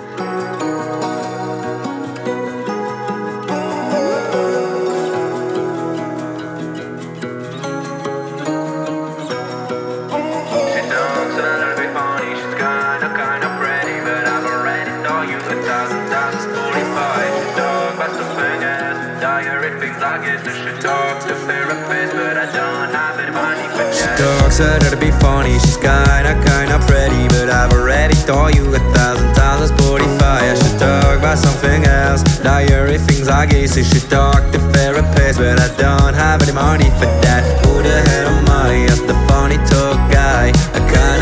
Talks 24.19 24.59
her 24.59 24.79
to 24.79 24.97
be 24.97 25.11
funny 25.21 25.59
She's 25.59 25.77
kinda, 25.77 26.35
kinda 26.45 26.79
pretty 26.87 27.29
But 27.29 27.51
I've 27.51 27.73
already 27.73 28.14
told 28.27 28.55
you 28.55 28.64
a 28.75 28.79
thousand 28.95 29.35
times 29.35 29.71
on 29.71 29.77
Spotify 29.77 30.53
I 30.53 30.55
should 30.55 30.79
talk 30.79 31.19
about 31.19 31.38
something 31.38 31.85
else 31.85 32.23
Diary 32.40 32.99
things 32.99 33.29
I 33.29 33.47
guess 33.47 33.77
you 33.77 33.85
should 33.85 34.09
talk 34.11 34.40
to 34.53 34.59
therapists 34.75 35.38
But 35.38 35.61
I 35.61 35.69
don't 35.77 36.14
have 36.14 36.43
any 36.43 36.53
money 36.53 36.90
for 36.99 37.11
that 37.25 37.43
Who 37.64 37.83
the 37.83 37.97
hell 38.09 38.29
am 38.29 38.49
I? 38.49 38.87
The 39.07 39.17
funny 39.29 39.59
talk 39.69 39.99
guy 40.12 40.53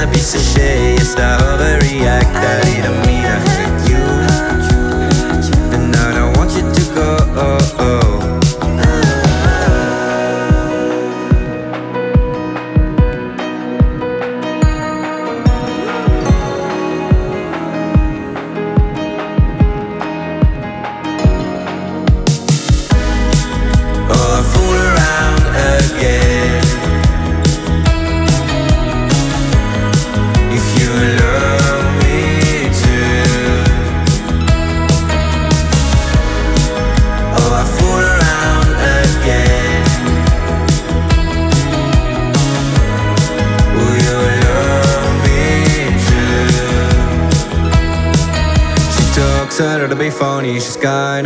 I 0.02 0.06
piece 0.12 0.34
of 0.34 0.40
shit. 0.40 0.98
Yes, 0.98 1.14
I 1.16 1.38
overreact. 1.42 2.34
I 2.34 2.60
didn't 2.64 3.06
mean 3.06 3.11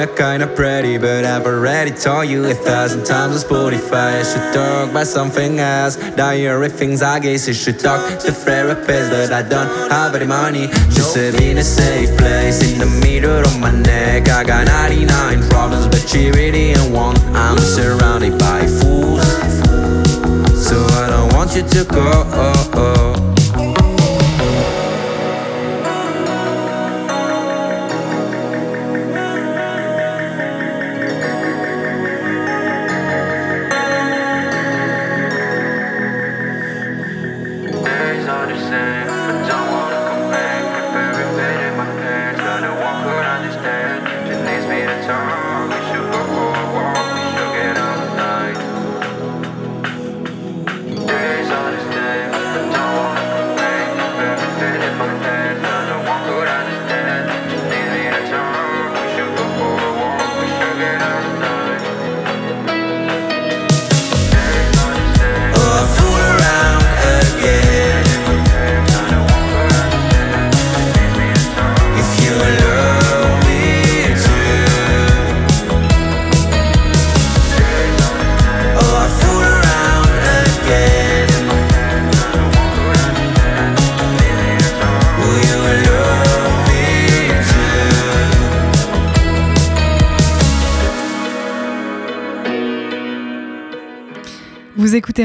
kinda, 0.06 0.46
kinda 0.46 0.46
pretty 0.46 0.98
But 0.98 1.24
I've 1.24 1.46
already 1.46 1.90
told 1.90 2.28
you 2.28 2.44
a 2.44 2.54
thousand 2.54 3.04
times 3.04 3.44
on 3.44 3.50
Spotify 3.50 4.20
I 4.20 4.22
should 4.22 4.54
talk 4.54 4.90
about 4.90 5.06
something 5.06 5.58
else. 5.58 5.96
Diary 6.16 6.68
things 6.68 7.02
I 7.02 7.18
guess 7.18 7.48
I 7.48 7.52
should 7.52 7.78
talk 7.78 8.18
to 8.20 8.32
therapist 8.32 9.10
But 9.10 9.32
I 9.32 9.42
don't 9.42 9.90
have 9.90 10.14
any 10.14 10.26
money. 10.26 10.68
She 10.90 11.00
said 11.00 11.34
in 11.40 11.58
a 11.58 11.64
safe 11.64 12.16
place 12.18 12.60
In 12.72 12.78
the 12.78 12.86
middle 13.06 13.40
of 13.40 13.58
my 13.60 13.70
neck. 13.70 14.28
I 14.28 14.44
got 14.44 14.66
99 14.66 15.48
problems 15.48 15.88
But 15.88 16.08
she 16.08 16.30
really 16.30 16.72
ain't 16.72 16.92
one. 16.92 17.16
I'm 17.34 17.58
surrounded 17.58 18.38
by 18.38 18.66
fools. 18.66 19.26
So 20.66 20.76
I 21.02 21.06
don't 21.08 21.32
want 21.34 21.54
you 21.56 21.62
to 21.62 21.84
go 21.84 22.10
oh, 22.32 22.70
oh. 22.74 23.25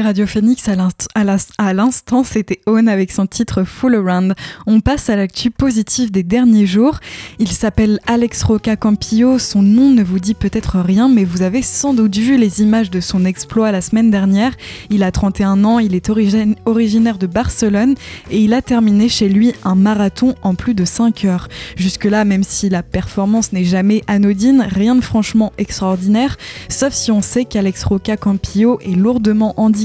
Radio 0.00 0.26
Phoenix, 0.26 0.68
à 0.68 1.74
l'instant 1.74 2.24
c'était 2.24 2.60
Owen 2.66 2.88
avec 2.88 3.12
son 3.12 3.26
titre 3.26 3.64
Full 3.64 3.94
Around. 3.96 4.34
On 4.66 4.80
passe 4.80 5.10
à 5.10 5.16
l'actu 5.16 5.50
positive 5.50 6.10
des 6.10 6.22
derniers 6.22 6.66
jours. 6.66 6.98
Il 7.38 7.48
s'appelle 7.48 8.00
Alex 8.06 8.42
Roca 8.42 8.76
Campillo, 8.76 9.38
son 9.38 9.60
nom 9.60 9.90
ne 9.90 10.02
vous 10.02 10.18
dit 10.18 10.34
peut-être 10.34 10.78
rien 10.78 11.08
mais 11.08 11.24
vous 11.24 11.42
avez 11.42 11.60
sans 11.60 11.92
doute 11.92 12.16
vu 12.16 12.38
les 12.38 12.62
images 12.62 12.90
de 12.90 13.00
son 13.00 13.24
exploit 13.26 13.70
la 13.70 13.82
semaine 13.82 14.10
dernière. 14.10 14.52
Il 14.88 15.02
a 15.02 15.12
31 15.12 15.62
ans, 15.64 15.78
il 15.78 15.94
est 15.94 16.10
originaire 16.64 17.18
de 17.18 17.26
Barcelone 17.26 17.94
et 18.30 18.40
il 18.40 18.54
a 18.54 18.62
terminé 18.62 19.10
chez 19.10 19.28
lui 19.28 19.52
un 19.64 19.74
marathon 19.74 20.34
en 20.42 20.54
plus 20.54 20.74
de 20.74 20.86
5 20.86 21.24
heures. 21.26 21.48
Jusque-là, 21.76 22.24
même 22.24 22.44
si 22.44 22.70
la 22.70 22.82
performance 22.82 23.52
n'est 23.52 23.64
jamais 23.64 24.02
anodine, 24.06 24.66
rien 24.70 24.94
de 24.94 25.02
franchement 25.02 25.52
extraordinaire, 25.58 26.38
sauf 26.68 26.94
si 26.94 27.10
on 27.10 27.20
sait 27.20 27.44
qu'Alex 27.44 27.84
Roca 27.84 28.16
Campillo 28.16 28.78
est 28.80 28.96
lourdement 28.96 29.52
handicapé. 29.60 29.81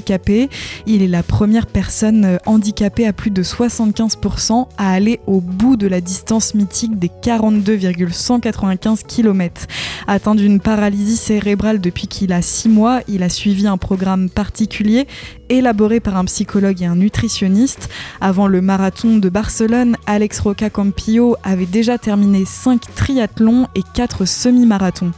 Il 0.86 1.02
est 1.02 1.08
la 1.08 1.24
première 1.24 1.66
personne 1.66 2.26
euh, 2.26 2.38
handicapée 2.46 3.06
à 3.06 3.14
plus 3.14 3.32
de 3.32 3.44
75% 3.44 4.68
à 4.78 4.92
aller 4.92 5.20
au 5.28 5.42
bout 5.42 5.76
de 5.76 5.88
la 5.88 6.02
distance 6.02 6.54
mythique 6.54 7.00
des 7.00 7.10
42,195 7.22 9.04
km. 9.04 9.68
Atteint 10.08 10.36
d'une 10.36 10.60
paralysie 10.60 11.18
cérébrale 11.18 11.82
depuis 11.82 12.08
qu'il 12.08 12.32
a 12.34 12.42
6 12.42 12.70
mois, 12.70 13.02
il 13.08 13.24
a 13.24 13.30
suivi 13.30 13.68
un 13.68 13.78
programme 13.78 14.30
particulier 14.30 15.08
élaboré 15.50 16.00
par 16.00 16.18
un 16.18 16.26
psychologue 16.26 16.82
et 16.82 16.86
un 16.86 16.96
nutritionniste. 16.96 17.90
Avant 18.22 18.48
le 18.48 18.62
marathon 18.62 19.18
de 19.18 19.30
Barcelone, 19.30 19.96
Alex 20.06 20.40
Roca 20.40 20.70
Campillo 20.70 21.36
avait 21.44 21.66
déjà 21.66 21.98
terminé 21.98 22.44
5 22.46 22.82
triathlons 22.96 23.68
et 23.76 23.84
4 23.94 24.26
semi-marathons. 24.26 25.12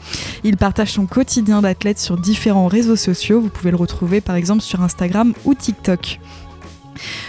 Il 0.43 0.57
partage 0.57 0.93
son 0.93 1.05
quotidien 1.05 1.61
d'athlète 1.61 1.99
sur 1.99 2.17
différents 2.17 2.67
réseaux 2.67 2.95
sociaux. 2.95 3.41
Vous 3.41 3.49
pouvez 3.49 3.71
le 3.71 3.77
retrouver 3.77 4.21
par 4.21 4.35
exemple 4.35 4.61
sur 4.69 4.81
Instagram 4.81 5.33
ou 5.45 5.53
TikTok. 5.55 6.19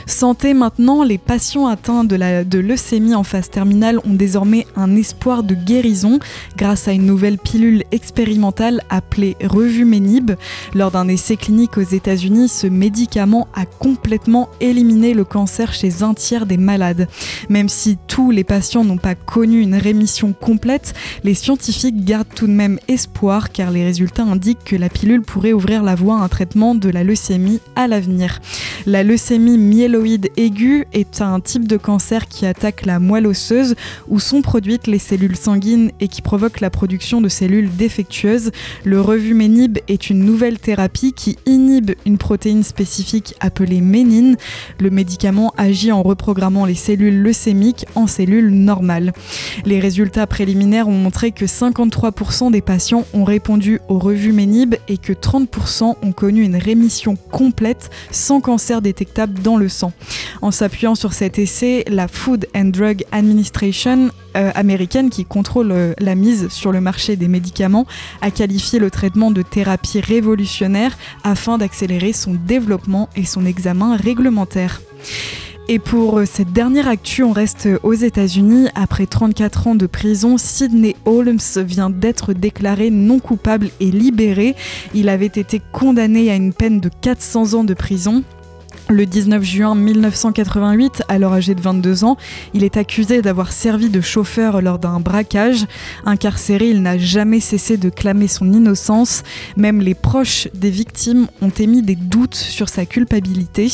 Santé 0.07 0.55
maintenant, 0.55 1.03
les 1.03 1.19
patients 1.19 1.67
atteints 1.67 2.05
de, 2.05 2.17
la, 2.17 2.45
de 2.45 2.59
leucémie 2.59 3.15
en 3.15 3.25
phase 3.25 3.51
terminale 3.51 3.99
ont 4.05 4.15
désormais 4.15 4.67
un 4.77 4.97
espoir 4.97 5.43
de 5.43 5.55
guérison 5.55 6.19
grâce 6.57 6.89
à 6.89 6.93
une 6.93 7.07
nouvelle 7.07 7.39
pilule 7.39 7.85
expérimentale 7.93 8.83
appelée 8.91 9.37
Revumenib. 9.43 10.33
Lors 10.75 10.91
d'un 10.91 11.09
essai 11.09 11.37
clinique 11.37 11.79
aux 11.79 11.83
États-Unis, 11.83 12.49
ce 12.49 12.67
médicament 12.67 13.49
a 13.55 13.67
complètement 13.67 14.49
éliminé 14.61 15.15
le 15.15 15.25
cancer 15.25 15.73
chez 15.73 16.03
un 16.03 16.15
tiers 16.15 16.47
des 16.47 16.57
malades. 16.57 17.09
Même 17.49 17.69
si 17.69 17.99
tous 18.07 18.31
les 18.31 18.45
patients 18.45 18.85
n'ont 18.85 18.97
pas 18.97 19.15
connu 19.15 19.61
une 19.61 19.75
rémission 19.75 20.33
complète, 20.33 20.95
les 21.25 21.35
scientifiques 21.35 22.05
gardent 22.05 22.35
tout 22.35 22.47
de 22.47 22.53
même 22.53 22.79
espoir 22.89 23.51
car 23.51 23.71
les 23.71 23.85
résultats 23.85 24.25
indiquent 24.25 24.65
que 24.65 24.77
la 24.77 24.89
pilule 24.89 25.23
pourrait 25.23 25.53
ouvrir 25.53 25.83
la 25.83 25.95
voie 25.95 26.21
à 26.21 26.25
un 26.25 26.29
traitement 26.29 26.75
de 26.75 26.89
la 26.89 27.05
leucémie 27.05 27.61
à 27.77 27.87
l'avenir. 27.87 28.41
La 28.87 29.03
leucémie 29.03 29.59
myéloïde 29.61 30.31
aiguë 30.37 30.87
est 30.93 31.21
un 31.21 31.39
type 31.41 31.69
de 31.69 31.77
cancer 31.77 32.27
qui 32.27 32.47
attaque 32.47 32.87
la 32.87 32.99
moelle 32.99 33.27
osseuse 33.27 33.75
où 34.09 34.19
sont 34.19 34.43
produites 34.43 34.87
les 34.87 34.99
cellules 34.99 35.37
sanguines 35.37 35.93
et 36.01 36.09
qui 36.09 36.23
provoque 36.23 36.61
la 36.61 36.71
production 36.71 37.21
de 37.21 37.29
cellules 37.29 37.71
défectueuses. 37.77 38.51
Le 38.85 39.01
revumenib 39.01 39.79
est 39.89 40.11
une 40.11 40.25
nouvelle 40.25 40.59
thérapie 40.59 41.13
qui 41.13 41.37
inhibe 41.47 41.93
une 42.07 42.19
protéine 42.19 42.63
spécifique 42.63 43.35
appelée 43.41 43.81
ménine. 43.81 44.37
Le 44.81 44.91
médicament 44.91 45.53
agit 45.57 45.93
en 45.93 46.03
reprogrammant 46.03 46.65
les 46.65 46.75
cellules 46.75 47.23
leucémiques 47.23 47.87
en 47.95 48.07
cellules 48.07 48.51
normales. 48.51 49.13
Les 49.65 49.81
résultats 49.81 50.27
préliminaires 50.27 50.89
ont 50.89 50.93
montré 50.93 51.33
que 51.33 51.45
53% 51.45 52.51
des 52.51 52.63
patients 52.63 53.05
ont 53.15 53.25
répondu 53.25 53.81
au 53.89 53.99
revumenib 53.99 54.75
et 54.89 54.99
que 54.99 55.13
30% 55.13 55.97
ont 56.03 56.13
connu 56.13 56.43
une 56.43 56.57
rémission 56.57 57.17
complète 57.31 57.91
sans 58.11 58.41
cancer 58.41 58.83
détectable 58.83 59.41
le 59.57 59.69
sang. 59.69 59.93
En 60.43 60.51
s'appuyant 60.51 60.95
sur 60.95 61.13
cet 61.13 61.39
essai, 61.39 61.85
la 61.89 62.09
Food 62.09 62.47
and 62.55 62.67
Drug 62.67 63.05
Administration 63.13 64.11
euh, 64.37 64.51
américaine 64.55 65.11
qui 65.11 65.25
contrôle 65.25 65.73
euh, 65.73 65.93
la 65.99 66.15
mise 66.15 66.49
sur 66.51 66.71
le 66.71 66.81
marché 66.81 67.17
des 67.17 67.29
médicaments 67.29 67.87
a 68.21 68.31
qualifié 68.31 68.79
le 68.79 68.91
traitement 68.91 69.31
de 69.31 69.43
thérapie 69.43 70.01
révolutionnaire 70.01 70.97
afin 71.25 71.59
d'accélérer 71.59 72.13
son 72.13 72.35
développement 72.35 73.09
et 73.17 73.25
son 73.25 73.45
examen 73.45 73.97
réglementaire. 73.97 74.81
Et 75.69 75.79
pour 75.79 76.19
euh, 76.19 76.25
cette 76.27 76.53
dernière 76.53 76.89
actu, 76.89 77.23
on 77.23 77.33
reste 77.33 77.69
aux 77.83 77.93
États-Unis. 77.93 78.69
Après 78.75 79.07
34 79.07 79.69
ans 79.69 79.75
de 79.75 79.87
prison, 79.87 80.37
Sidney 80.37 80.97
Holmes 81.05 81.39
vient 81.59 81.91
d'être 81.91 82.33
déclaré 82.33 82.91
non 82.91 83.21
coupable 83.21 83.71
et 83.79 83.91
libéré. 83.91 84.57
Il 84.95 85.09
avait 85.09 85.27
été 85.27 85.61
condamné 85.73 86.31
à 86.31 86.35
une 86.35 86.53
peine 86.53 86.81
de 86.81 86.91
400 87.01 87.55
ans 87.55 87.65
de 87.65 87.75
prison. 87.75 88.25
Le 88.91 89.07
19 89.07 89.45
juin 89.45 89.75
1988, 89.77 91.05
alors 91.09 91.33
âgé 91.33 91.55
de 91.55 91.61
22 91.61 92.03
ans, 92.03 92.17
il 92.55 92.65
est 92.65 92.77
accusé 92.77 93.23
d'avoir 93.23 93.53
servi 93.53 93.89
de 93.89 94.01
chauffeur 94.01 94.61
lors 94.63 94.81
d'un 94.81 94.99
braquage. 94.99 95.67
Incarcéré, 96.07 96.71
il 96.71 96.83
n'a 96.83 96.99
jamais 96.99 97.39
cessé 97.39 97.77
de 97.77 97.89
clamer 97.89 98.27
son 98.27 98.53
innocence. 98.53 99.23
Même 99.57 99.81
les 99.81 99.95
proches 99.95 100.49
des 100.55 100.71
victimes 100.71 101.29
ont 101.41 101.51
émis 101.51 101.83
des 101.83 101.95
doutes 101.95 102.35
sur 102.35 102.69
sa 102.69 102.85
culpabilité. 102.85 103.69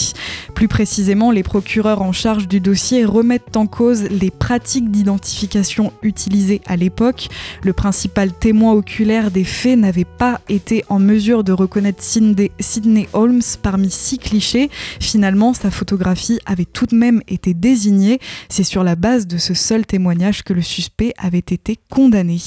Plus 0.55 0.69
précisément, 0.69 1.31
les 1.31 1.43
procureurs 1.43 2.03
en 2.03 2.13
charge 2.13 2.47
du 2.47 2.61
dossier 2.61 3.07
remettent 3.07 3.57
en 3.57 3.67
cause 3.67 4.03
les 4.11 4.31
pratiques 4.31 4.91
d'identification 4.91 5.95
utilisées 6.03 6.61
à 6.67 6.77
l'époque. 6.77 7.29
Le 7.63 7.73
principal 7.73 8.33
témoin 8.35 8.73
oculaire 8.75 9.31
des 9.31 9.45
faits 9.45 9.79
n'avait 9.79 10.05
pas 10.05 10.43
été 10.51 10.85
en 10.91 10.99
mesure 10.99 11.43
de 11.43 11.53
reconnaître 11.53 12.03
Sidney 12.03 13.09
Holmes 13.15 13.41
parmi 13.63 13.91
six 13.91 14.19
clichés 14.19 14.69
Finalement, 15.01 15.55
sa 15.55 15.71
photographie 15.71 16.39
avait 16.47 16.65
tout 16.65 16.87
de 16.87 16.97
même 16.97 17.23
été 17.29 17.55
désignée. 17.55 18.19
C'est 18.49 18.65
sur 18.65 18.85
la 18.85 18.97
base 18.97 19.27
de 19.27 19.39
ce 19.39 19.55
seul 19.55 19.87
témoignage 19.87 20.43
que 20.43 20.53
le 20.53 20.63
suspect 20.63 21.13
avait 21.19 21.39
été 21.39 21.79
condamné. 21.91 22.39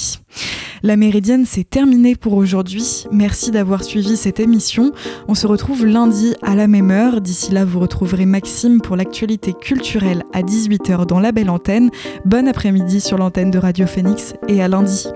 La 0.82 0.96
Méridienne, 0.96 1.44
c'est 1.44 1.68
terminé 1.68 2.16
pour 2.16 2.34
aujourd'hui. 2.34 3.04
Merci 3.12 3.50
d'avoir 3.50 3.84
suivi 3.84 4.16
cette 4.16 4.40
émission. 4.40 4.92
On 5.28 5.34
se 5.34 5.46
retrouve 5.46 5.84
lundi 5.84 6.34
à 6.42 6.54
la 6.54 6.66
même 6.66 6.90
heure. 6.90 7.20
D'ici 7.20 7.52
là, 7.52 7.64
vous 7.64 7.80
retrouverez 7.80 8.24
Maxime 8.24 8.80
pour 8.80 8.96
l'actualité 8.96 9.52
culturelle 9.52 10.22
à 10.32 10.42
18h 10.42 11.06
dans 11.06 11.20
la 11.20 11.32
belle 11.32 11.50
antenne. 11.50 11.90
Bon 12.24 12.48
après-midi 12.48 13.00
sur 13.00 13.18
l'antenne 13.18 13.50
de 13.50 13.58
Radio 13.58 13.86
Phoenix 13.86 14.34
et 14.48 14.62
à 14.62 14.68
lundi. 14.68 15.08